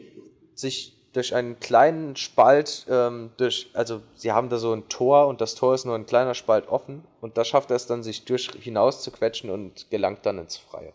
[0.54, 5.41] sich durch einen kleinen Spalt, ähm, durch, also sie haben da so ein Tor und
[5.41, 8.26] das Tor ist nur ein kleiner Spalt offen und da schafft er es dann, sich
[8.26, 10.93] durch hinaus zu quetschen und gelangt dann ins Freie.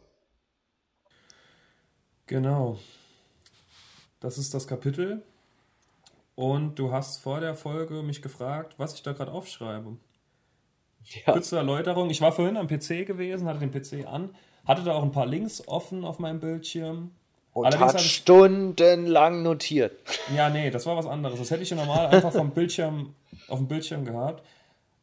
[2.27, 2.79] Genau.
[4.21, 5.23] Das ist das Kapitel.
[6.35, 9.97] Und du hast vor der Folge mich gefragt, was ich da gerade aufschreibe.
[11.05, 11.33] Ja.
[11.33, 12.11] Kurze Erläuterung.
[12.11, 14.35] Ich war vorhin am PC gewesen, hatte den PC an,
[14.65, 17.13] hatte da auch ein paar Links offen auf meinem Bildschirm.
[17.55, 19.93] Und Allerdings hat ich, stundenlang notiert.
[20.35, 21.39] Ja, nee, das war was anderes.
[21.39, 23.15] Das hätte ich ja normal einfach vom Bildschirm
[23.49, 24.43] auf dem Bildschirm gehabt.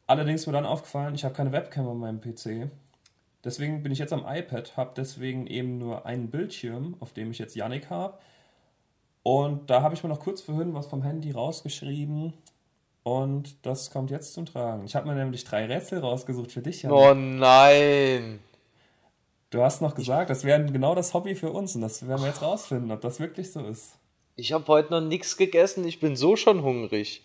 [0.06, 2.70] Allerdings mir dann aufgefallen, ich habe keine Webcam auf meinem PC.
[3.42, 7.38] Deswegen bin ich jetzt am iPad, habe deswegen eben nur einen Bildschirm, auf dem ich
[7.38, 8.18] jetzt Yannick habe.
[9.22, 12.34] Und da habe ich mir noch kurz vorhin was vom Handy rausgeschrieben.
[13.02, 14.84] Und das kommt jetzt zum Tragen.
[14.84, 17.00] Ich habe mir nämlich drei Rätsel rausgesucht für dich, Yannick.
[17.00, 18.40] Oh nein!
[19.52, 21.74] Du hast noch gesagt, das wäre genau das Hobby für uns.
[21.74, 23.92] Und das werden wir jetzt rausfinden, ob das wirklich so ist.
[24.34, 25.86] Ich habe heute noch nichts gegessen.
[25.86, 27.22] Ich bin so schon hungrig.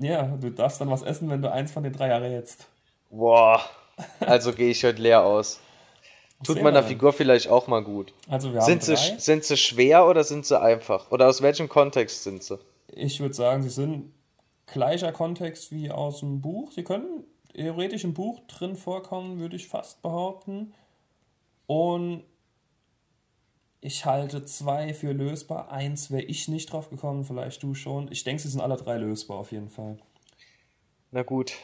[0.00, 2.66] Ja, du darfst dann was essen, wenn du eins von den drei errätst.
[3.10, 3.60] Boah.
[4.20, 5.60] Also gehe ich heute leer aus.
[6.42, 8.14] Tut meiner Figur vielleicht auch mal gut.
[8.26, 11.10] Also wir haben sind, sie, sind sie schwer oder sind sie einfach?
[11.10, 12.58] Oder aus welchem Kontext sind sie?
[12.86, 14.14] Ich würde sagen, sie sind
[14.66, 16.72] gleicher Kontext wie aus dem Buch.
[16.72, 17.24] Sie können
[17.58, 20.74] theoretisch im Buch drin vorkommen, würde ich fast behaupten.
[21.66, 22.22] Und
[23.80, 25.70] ich halte zwei für lösbar.
[25.70, 28.10] Eins wäre ich nicht drauf gekommen, vielleicht du schon.
[28.10, 29.98] Ich denke, sie sind alle drei lösbar auf jeden Fall.
[31.10, 31.54] Na gut,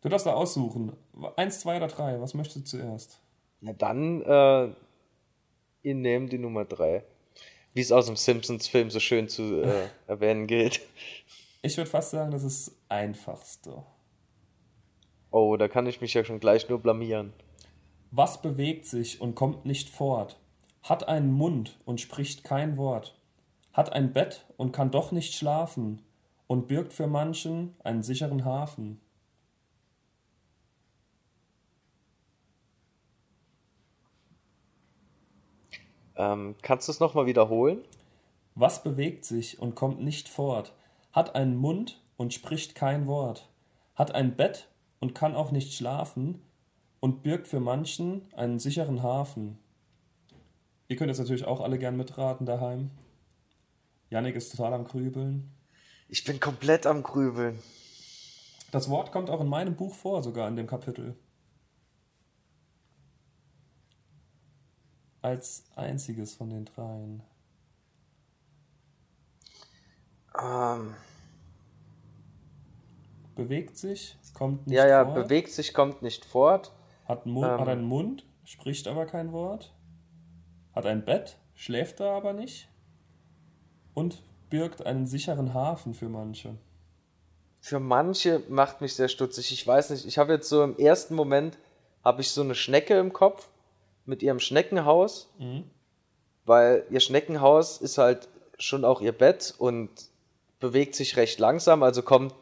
[0.00, 0.92] Du darfst da aussuchen.
[1.36, 2.20] Eins, zwei oder drei.
[2.20, 3.18] Was möchtest du zuerst?
[3.60, 4.72] Na dann, äh,
[5.82, 7.02] ihr nehmt die Nummer drei.
[7.74, 10.80] Wie es aus dem Simpsons-Film so schön zu äh, erwähnen gilt.
[11.62, 13.82] Ich würde fast sagen, das ist das einfachste.
[15.30, 17.32] Oh, da kann ich mich ja schon gleich nur blamieren.
[18.10, 20.38] Was bewegt sich und kommt nicht fort?
[20.82, 23.14] Hat einen Mund und spricht kein Wort?
[23.74, 26.00] Hat ein Bett und kann doch nicht schlafen
[26.46, 29.00] und birgt für manchen einen sicheren Hafen?
[36.16, 37.84] Ähm, kannst du es nochmal wiederholen?
[38.54, 40.72] Was bewegt sich und kommt nicht fort,
[41.12, 43.48] hat einen Mund und spricht kein Wort,
[43.94, 44.68] hat ein Bett
[45.00, 46.42] und kann auch nicht schlafen
[47.00, 49.58] und birgt für manchen einen sicheren Hafen.
[50.88, 52.90] Ihr könnt jetzt natürlich auch alle gern mitraten daheim.
[54.10, 55.52] Yannick ist total am Grübeln.
[56.08, 57.58] Ich bin komplett am Grübeln.
[58.70, 61.16] Das Wort kommt auch in meinem Buch vor, sogar in dem Kapitel.
[65.22, 67.22] als einziges von den dreien?
[70.40, 70.94] Ähm.
[73.38, 75.16] Bewegt sich, kommt nicht ja, ja, fort.
[75.16, 76.72] Ja, bewegt sich, kommt nicht fort.
[77.04, 77.60] Hat, Mund, ähm.
[77.60, 79.72] hat einen Mund, spricht aber kein Wort.
[80.74, 82.68] Hat ein Bett, schläft da aber nicht.
[83.94, 86.56] Und birgt einen sicheren Hafen für manche.
[87.60, 89.52] Für manche macht mich sehr stutzig.
[89.52, 91.58] Ich weiß nicht, ich habe jetzt so im ersten Moment,
[92.04, 93.48] habe ich so eine Schnecke im Kopf
[94.04, 95.62] mit ihrem Schneckenhaus, mhm.
[96.44, 98.28] weil ihr Schneckenhaus ist halt
[98.58, 99.90] schon auch ihr Bett und
[100.58, 102.34] bewegt sich recht langsam, also kommt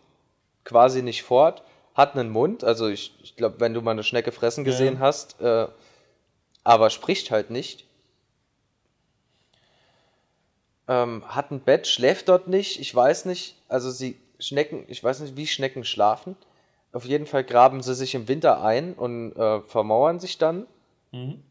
[0.67, 1.62] quasi nicht fort,
[1.95, 5.01] hat einen Mund, also ich, ich glaube, wenn du mal eine Schnecke fressen gesehen ja.
[5.01, 5.69] hast, äh,
[6.62, 7.87] aber spricht halt nicht.
[10.89, 15.21] Ähm, hat ein Bett, schläft dort nicht, ich weiß nicht, also sie Schnecken, ich weiß
[15.21, 16.37] nicht, wie Schnecken schlafen.
[16.93, 20.67] Auf jeden Fall graben sie sich im Winter ein und äh, vermauern sich dann.
[21.12, 21.43] Mhm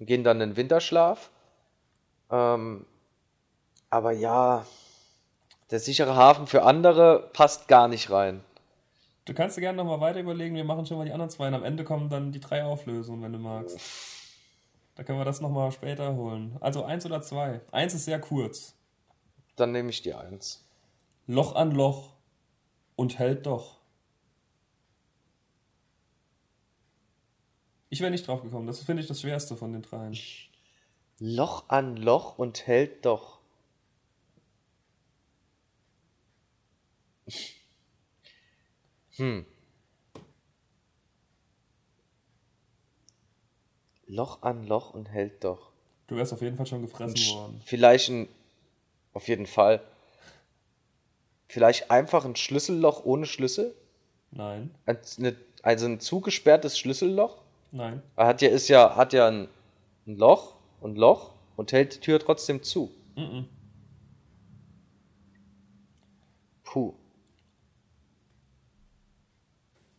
[0.00, 1.30] und gehen dann in den Winterschlaf.
[2.30, 2.86] Ähm,
[3.90, 4.66] aber ja,
[5.70, 8.42] der sichere Hafen für andere passt gar nicht rein.
[9.24, 11.54] Du kannst dir gerne nochmal weiter überlegen, wir machen schon mal die anderen zwei und
[11.54, 13.78] am Ende kommen dann die drei Auflösungen, wenn du magst.
[14.96, 16.56] Da können wir das nochmal später holen.
[16.60, 17.60] Also eins oder zwei.
[17.70, 18.74] Eins ist sehr kurz.
[19.56, 20.64] Dann nehme ich die eins.
[21.26, 22.14] Loch an Loch
[22.96, 23.78] und hält doch.
[27.88, 28.66] Ich wäre nicht drauf gekommen.
[28.66, 30.18] Das finde ich das schwerste von den dreien.
[31.18, 33.39] Loch an Loch und hält doch.
[39.20, 39.44] Hm.
[44.06, 45.70] Loch an Loch und hält doch.
[46.06, 47.60] Du wärst auf jeden Fall schon gefressen Sch worden.
[47.64, 48.28] Vielleicht ein.
[49.12, 49.82] Auf jeden Fall.
[51.48, 53.74] Vielleicht einfach ein Schlüsselloch ohne Schlüssel?
[54.30, 54.74] Nein.
[55.62, 57.42] also ein zugesperrtes Schlüsselloch?
[57.72, 58.02] Nein.
[58.16, 59.48] Er hat ja, ist ja, hat ja ein,
[60.06, 62.90] ein Loch und Loch und hält die Tür trotzdem zu.
[63.16, 63.48] Mhm.
[66.64, 66.94] Puh.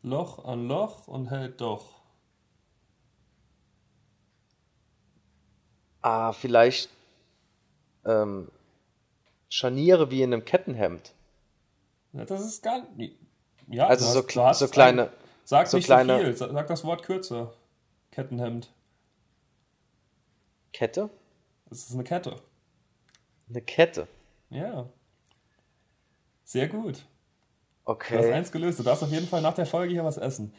[0.04, 2.02] Loch an Loch und hält doch.
[6.02, 6.90] Ah, vielleicht
[8.06, 8.50] ähm,
[9.50, 11.14] Scharniere wie in einem Kettenhemd.
[12.14, 13.18] Ja, das ist gar nicht.
[13.68, 15.04] Ja, Also so, hast so kleine.
[15.04, 15.10] Ein,
[15.46, 17.54] sag so nicht kleine- so viel, sag, sag das Wort kürzer.
[18.10, 18.72] Kettenhemd.
[20.74, 21.10] Kette?
[21.70, 22.42] Das ist eine Kette.
[23.50, 24.08] Eine Kette.
[24.50, 24.90] Ja.
[26.44, 27.06] Sehr gut.
[27.86, 28.34] Du hast Okay.
[28.34, 28.80] eins gelöst.
[28.80, 30.54] Du darfst auf jeden Fall nach der Folge hier was essen.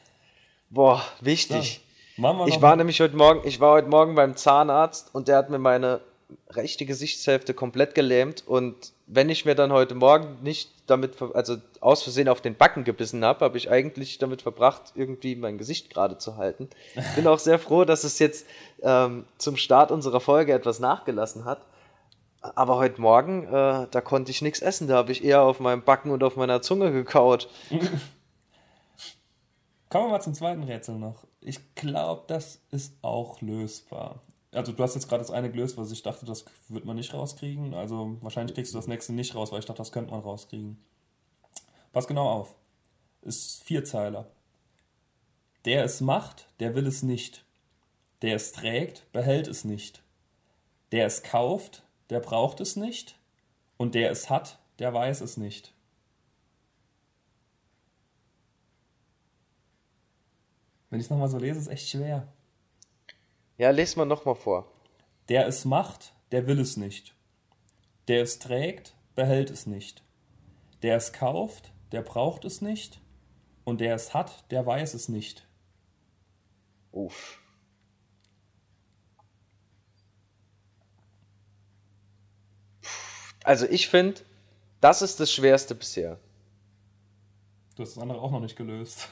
[0.70, 1.81] Boah, wichtig.
[2.16, 5.51] Wir Ich war nämlich heute Morgen, ich war heute Morgen beim Zahnarzt und der hat
[5.51, 6.01] mir meine
[6.51, 12.03] rechte Gesichtshälfte komplett gelähmt und wenn ich mir dann heute Morgen nicht damit, also aus
[12.03, 16.16] Versehen auf den Backen gebissen habe, habe ich eigentlich damit verbracht, irgendwie mein Gesicht gerade
[16.18, 16.68] zu halten.
[16.95, 18.47] Ich bin auch sehr froh, dass es jetzt
[18.83, 21.61] ähm, zum Start unserer Folge etwas nachgelassen hat.
[22.43, 25.84] Aber heute Morgen, äh, da konnte ich nichts essen, da habe ich eher auf meinem
[25.84, 27.49] Backen und auf meiner Zunge gekaut.
[29.88, 31.24] Kommen wir mal zum zweiten Rätsel noch.
[31.40, 34.22] Ich glaube, das ist auch lösbar.
[34.51, 37.14] Also du hast jetzt gerade das eine gelöst, was ich dachte, das wird man nicht
[37.14, 37.74] rauskriegen.
[37.74, 40.82] Also wahrscheinlich kriegst du das nächste nicht raus, weil ich dachte, das könnte man rauskriegen.
[41.93, 42.55] Pass genau auf.
[43.22, 44.30] Ist Vierzeiler.
[45.64, 47.45] Der es macht, der will es nicht.
[48.22, 50.03] Der es trägt, behält es nicht.
[50.90, 51.82] Der es kauft,
[52.13, 53.19] der braucht es nicht.
[53.77, 55.75] Und der es hat, der weiß es nicht.
[60.91, 62.29] Wenn ich es nochmal so lese, ist es echt schwer.
[63.57, 64.71] Ja, les mal nochmal vor.
[65.31, 67.15] Der es macht, der will es nicht.
[68.09, 70.03] Der es trägt, behält es nicht.
[70.83, 73.01] Der es kauft, der braucht es nicht.
[73.65, 75.47] Und der es hat, der weiß es nicht.
[76.91, 77.41] Uff.
[83.45, 84.20] Also ich finde,
[84.80, 86.18] das ist das Schwerste bisher.
[87.76, 89.09] Du hast das andere auch noch nicht gelöst.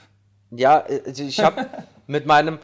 [0.51, 1.67] Ja, also ich habe
[2.07, 2.59] mit meinem,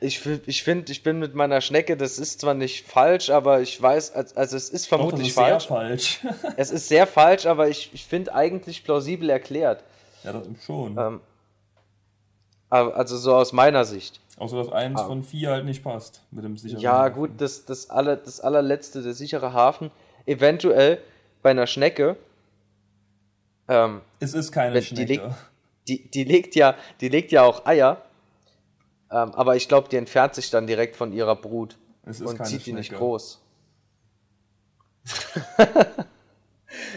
[0.00, 3.80] ich, ich finde, ich bin mit meiner Schnecke, das ist zwar nicht falsch, aber ich
[3.80, 6.18] weiß, also es ist Doch, vermutlich das ist sehr falsch.
[6.18, 6.44] falsch.
[6.56, 9.84] Es ist sehr falsch, aber ich, ich finde eigentlich plausibel erklärt.
[10.22, 10.96] ja, das schon.
[10.98, 11.20] Ähm,
[12.70, 14.20] also so aus meiner Sicht.
[14.36, 15.06] Außer dass eins ah.
[15.06, 16.82] von vier halt nicht passt mit dem sicheren.
[16.82, 17.14] Ja, Hafen.
[17.14, 19.90] gut, das, das, aller, das allerletzte, der sichere Hafen,
[20.26, 21.00] eventuell
[21.42, 22.16] bei einer Schnecke,
[23.68, 25.12] ähm, Es ist keine Wenn die Schnecke.
[25.12, 25.34] legt-
[25.88, 28.02] die, die, legt ja, die legt ja auch Eier,
[29.10, 32.44] ähm, aber ich glaube, die entfernt sich dann direkt von ihrer Brut Es ist und
[32.46, 33.02] zieht die nicht Schnecke.
[33.02, 33.40] groß.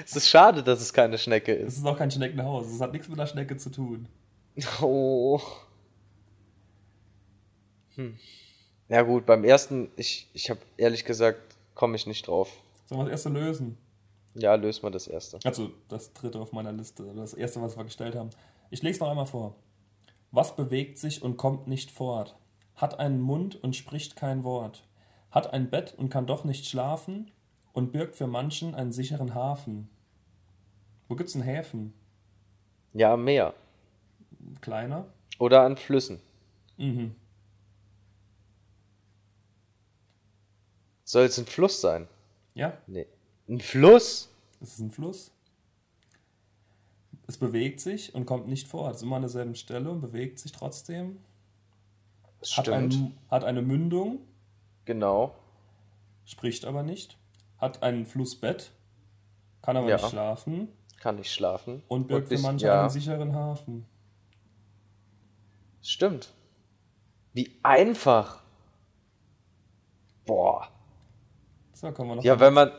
[0.06, 1.80] es ist schade, dass es keine Schnecke Es ist.
[1.80, 2.68] ist auch kein Schneckenhaus.
[2.68, 4.08] Es hat nichts mit der Schnecke zu tun.
[4.82, 5.40] Oh.
[7.96, 8.18] Hm.
[8.90, 11.40] Ja gut, beim ersten, ich, ich habe ehrlich gesagt,
[11.76, 12.50] komme ich nicht drauf.
[12.88, 13.78] Sollen wir das erste lösen?
[14.34, 15.40] Ja, löst mal das erste.
[15.44, 18.30] Also das dritte auf meiner Liste, das erste, was wir gestellt haben.
[18.70, 19.56] Ich lese noch einmal vor.
[20.32, 22.38] Was bewegt sich und kommt nicht fort?
[22.76, 24.88] Hat einen Mund und spricht kein Wort.
[25.32, 27.30] Hat ein Bett und kann doch nicht schlafen
[27.74, 29.90] und birgt für manchen einen sicheren Hafen.
[31.10, 31.94] Wo gibt's einen Häfen?
[32.94, 33.54] Ja, am Meer.
[34.62, 35.08] Kleiner?
[35.40, 36.22] Oder an Flüssen.
[36.78, 37.16] Mhm.
[41.04, 42.08] Soll es ein Fluss sein?
[42.58, 43.06] Ja, Nee.
[43.48, 44.30] Ein Fluss?
[44.60, 45.32] es ist ein Fluss.
[47.28, 48.92] Es bewegt sich und kommt nicht fort.
[48.92, 51.20] Es ist immer an derselben Stelle und bewegt sich trotzdem.
[52.40, 52.94] Hat, Stimmt.
[52.96, 54.20] ein, hat eine Mündung,
[54.86, 55.36] Genau.
[56.26, 57.18] spricht aber nicht,
[57.58, 58.72] hat ein Flussbett,
[59.62, 59.98] kann aber Ja.
[59.98, 60.68] nicht schlafen
[61.00, 61.84] Kann nicht schlafen.
[61.88, 63.86] und birgt für manche ja, einen sicheren Hafen.
[65.82, 66.34] Stimmt.
[67.34, 68.42] Wie einfach.
[70.26, 70.70] Boah.
[71.80, 72.72] So, kommen wir noch Ja, wenn man.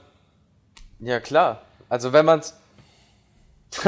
[0.99, 1.63] Ja, klar.
[1.89, 2.59] Also, wenn man's.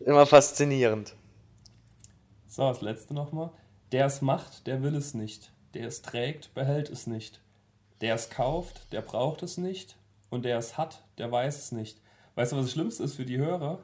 [0.00, 1.14] Immer faszinierend.
[2.48, 3.50] So, das letzte nochmal.
[3.92, 5.52] Der es macht, der will es nicht.
[5.72, 7.40] Der es trägt, behält es nicht.
[8.02, 9.96] Der es kauft, der braucht es nicht.
[10.28, 11.98] Und der es hat, der weiß es nicht.
[12.34, 13.78] Weißt du, was das Schlimmste ist für die Hörer?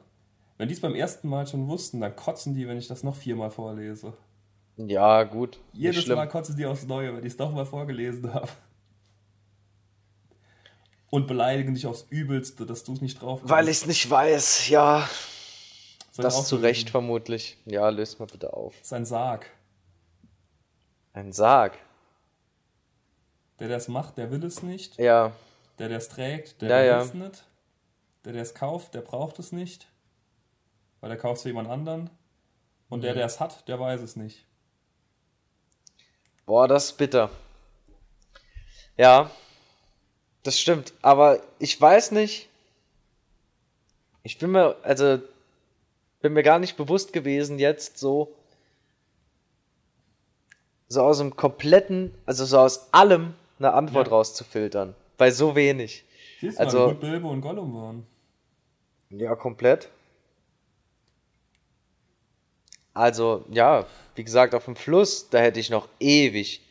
[0.59, 3.15] Wenn die es beim ersten Mal schon wussten, dann kotzen die, wenn ich das noch
[3.15, 4.13] viermal vorlese.
[4.77, 5.57] Ja, gut.
[5.71, 6.05] Jedes.
[6.05, 8.49] Mal kotzen die aufs Neue, wenn ich es doch mal vorgelesen habe.
[11.13, 14.69] Und beleidigen dich aufs Übelste, dass du es nicht drauf Weil ich es nicht weiß,
[14.69, 15.07] ja.
[16.09, 16.55] Soll Das zu?
[16.55, 17.55] Recht vermutlich.
[17.65, 18.73] Ja, löst mal bitte auf.
[18.79, 19.45] Das ist ein Sarg.
[21.13, 21.77] Ein Sarg.
[23.59, 24.97] Der, der es macht, der will es nicht.
[24.97, 25.33] Ja,
[25.77, 27.01] Der, der es trägt, der Ja, will ja.
[27.03, 27.43] es nicht.
[28.25, 29.85] Der, der es kauft, der braucht es nicht.
[30.99, 32.09] Weil der kauft es für jemand anderen.
[32.89, 33.03] Und Mhm.
[33.03, 34.47] der, der es hat, der weiß es nicht.
[36.47, 37.29] Boah, das ist bitter.
[38.97, 39.29] Ja,
[40.43, 40.93] das stimmt.
[41.01, 42.49] Aber ich weiß nicht.
[44.23, 45.19] Ich bin mir, also,
[46.21, 48.33] bin mir gar nicht bewusst gewesen, jetzt so,
[50.87, 54.13] so aus dem kompletten, also so aus allem, eine Antwort Ja.
[54.13, 54.95] rauszufiltern.
[55.17, 56.03] Bei so wenig.
[56.39, 58.07] Siehst du Also- gut Bilbo und Gollum waren.
[59.09, 59.89] Ja, komplett.
[62.93, 63.85] Also, ja,
[64.15, 66.61] wie gesagt, auf dem Fluss, da hätte ich noch ewig.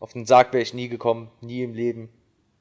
[0.00, 2.08] Auf den Sarg wäre ich nie gekommen, nie im Leben.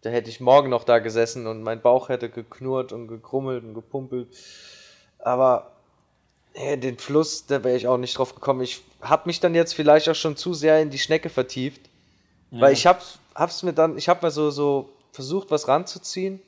[0.02, 3.74] Da hätte ich morgen noch da gesessen und mein Bauch hätte geknurrt und gekrummelt und
[3.74, 4.36] gepumpelt.
[5.20, 5.72] Aber
[6.54, 8.62] äh, den Fluss, da wäre ich auch nicht drauf gekommen.
[8.62, 11.82] Ich habe mich dann jetzt vielleicht auch schon zu sehr in die Schnecke vertieft.
[12.54, 13.02] Weil ich hab,
[13.34, 16.42] hab's mir dann, ich habe mir so, so versucht, was ranzuziehen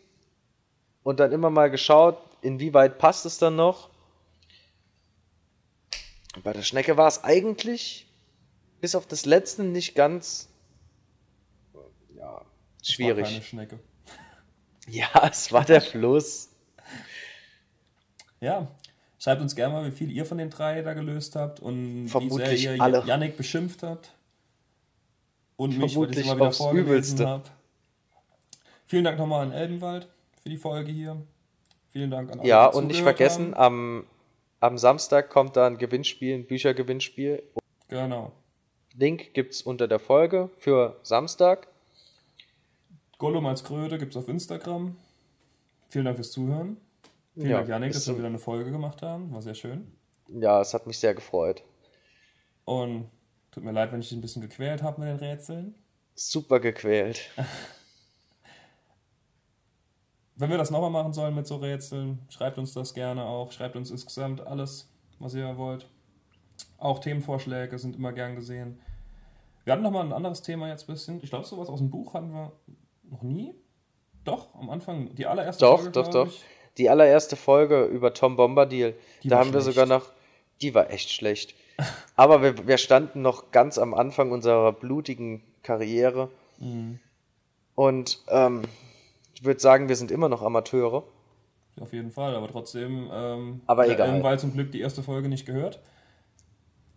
[1.03, 3.89] und dann immer mal geschaut, inwieweit passt es dann noch.
[6.43, 8.05] Bei der Schnecke war es eigentlich
[8.81, 10.52] bis auf das letzte nicht ganz ja,
[12.83, 13.47] War keine schwierig.
[13.47, 13.79] Schnecke.
[14.89, 16.49] Ja, es war der Fluss.
[18.41, 18.67] Ja,
[19.17, 22.51] schreibt uns gerne mal, wie viel ihr von den drei da gelöst habt und Vermutlich
[22.51, 23.01] wie sehr ihr alle.
[23.05, 24.13] Yannick beschimpft habt.
[25.55, 27.43] Und mich, weil ich Vermutlich immer wieder vorgelesen habe.
[28.85, 30.09] Vielen Dank nochmal an Elbenwald
[30.41, 31.15] für die Folge hier.
[31.91, 34.01] Vielen Dank an alle, Ja, und nicht vergessen, haben.
[34.01, 34.05] am,
[34.59, 37.41] am Samstag kommt da ein Gewinnspiel, ein Büchergewinnspiel.
[37.87, 38.33] Genau.
[38.95, 41.67] Link gibt's unter der Folge für Samstag.
[43.17, 44.97] Gollum als Kröte gibt es auf Instagram.
[45.89, 46.77] Vielen Dank fürs Zuhören.
[47.35, 49.31] Vielen Ja, Dank, Janik, dass wir wieder eine Folge gemacht haben.
[49.31, 49.91] War sehr schön.
[50.27, 51.63] Ja, es hat mich sehr gefreut.
[52.65, 53.09] Und
[53.51, 55.75] tut mir leid, wenn ich dich ein bisschen gequält habe mit den Rätseln.
[56.15, 57.29] Super gequält.
[60.35, 63.51] Wenn wir das nochmal machen sollen mit so Rätseln, schreibt uns das gerne auch.
[63.51, 64.89] Schreibt uns insgesamt alles,
[65.19, 65.87] was ihr wollt.
[66.79, 68.79] Auch Themenvorschläge sind immer gern gesehen.
[69.63, 71.23] Wir hatten nochmal ein anderes Thema jetzt ein bisschen.
[71.23, 72.51] Ich glaube, sowas aus dem Buch hatten wir
[73.13, 73.55] noch nie.
[74.23, 76.27] Doch, am Anfang, die allererste Doch, Folge, doch, doch.
[76.27, 76.43] ich.
[76.77, 79.75] Die allererste Folge über Tom Bombadil, Die da haben wir schlecht.
[79.75, 80.11] sogar noch,
[80.61, 81.55] die war echt schlecht.
[82.15, 86.29] Aber wir, wir standen noch ganz am Anfang unserer blutigen Karriere.
[86.59, 86.99] Mhm.
[87.75, 88.61] Und ähm,
[89.35, 91.03] ich würde sagen, wir sind immer noch Amateure.
[91.81, 93.09] Auf jeden Fall, aber trotzdem.
[93.11, 94.07] Ähm, Aber egal.
[94.09, 95.81] Elbenwald zum Glück die erste Folge nicht gehört.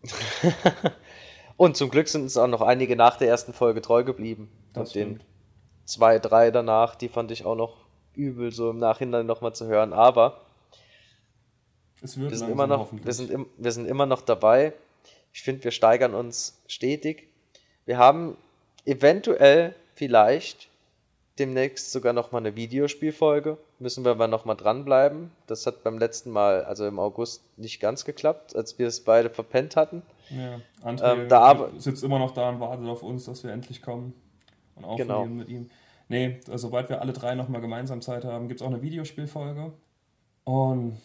[1.56, 4.50] Und zum Glück sind uns auch noch einige nach der ersten Folge treu geblieben.
[4.74, 5.24] Das Und stimmt.
[5.86, 7.76] Zwei, drei danach, die fand ich auch noch
[8.14, 9.92] übel, so im Nachhinein nochmal zu hören.
[9.94, 10.40] Aber
[12.02, 14.72] Es wird wir sind, immer noch, wir, sind im, wir sind immer noch dabei.
[15.32, 17.28] Ich finde, wir steigern uns stetig.
[17.84, 18.36] Wir haben
[18.84, 20.68] eventuell vielleicht
[21.38, 23.58] demnächst sogar noch mal eine Videospielfolge.
[23.78, 25.30] Müssen wir aber noch mal dranbleiben.
[25.46, 29.28] Das hat beim letzten Mal, also im August, nicht ganz geklappt, als wir es beide
[29.28, 30.02] verpennt hatten.
[30.30, 33.52] Ja, André Ähm, da aber- sitzt immer noch da und wartet auf uns, dass wir
[33.52, 34.14] endlich kommen
[34.76, 35.26] und aufnehmen Genau.
[35.26, 35.70] mit ihm.
[36.08, 39.72] Nee, also, sobald wir alle drei nochmal gemeinsam Zeit haben, gibt es auch eine Videospielfolge.
[40.44, 40.98] Und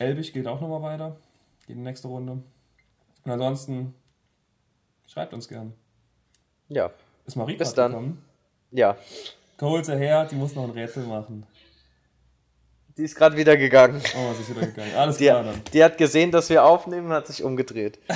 [0.00, 1.16] Elbig geht auch nochmal weiter.
[1.66, 2.32] Geht in die nächste Runde.
[3.24, 3.94] Und ansonsten
[5.06, 5.72] schreibt uns gern.
[6.68, 6.90] Ja,
[7.26, 7.92] Ist Marie Bis dann.
[7.92, 8.24] gekommen?
[8.72, 8.96] ja.
[9.60, 11.44] Hol sie her, die muss noch ein Rätsel machen.
[12.96, 14.00] Die ist gerade wieder gegangen.
[14.16, 14.94] Oh, sie ist wieder gegangen.
[14.96, 15.60] Alles Die, klar dann.
[15.72, 17.98] die hat gesehen, dass wir aufnehmen und hat sich umgedreht.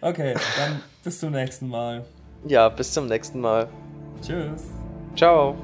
[0.00, 2.04] Okay, dann bis zum nächsten Mal.
[2.46, 3.68] Ja, bis zum nächsten Mal.
[4.22, 4.70] Tschüss.
[5.16, 5.56] Ciao.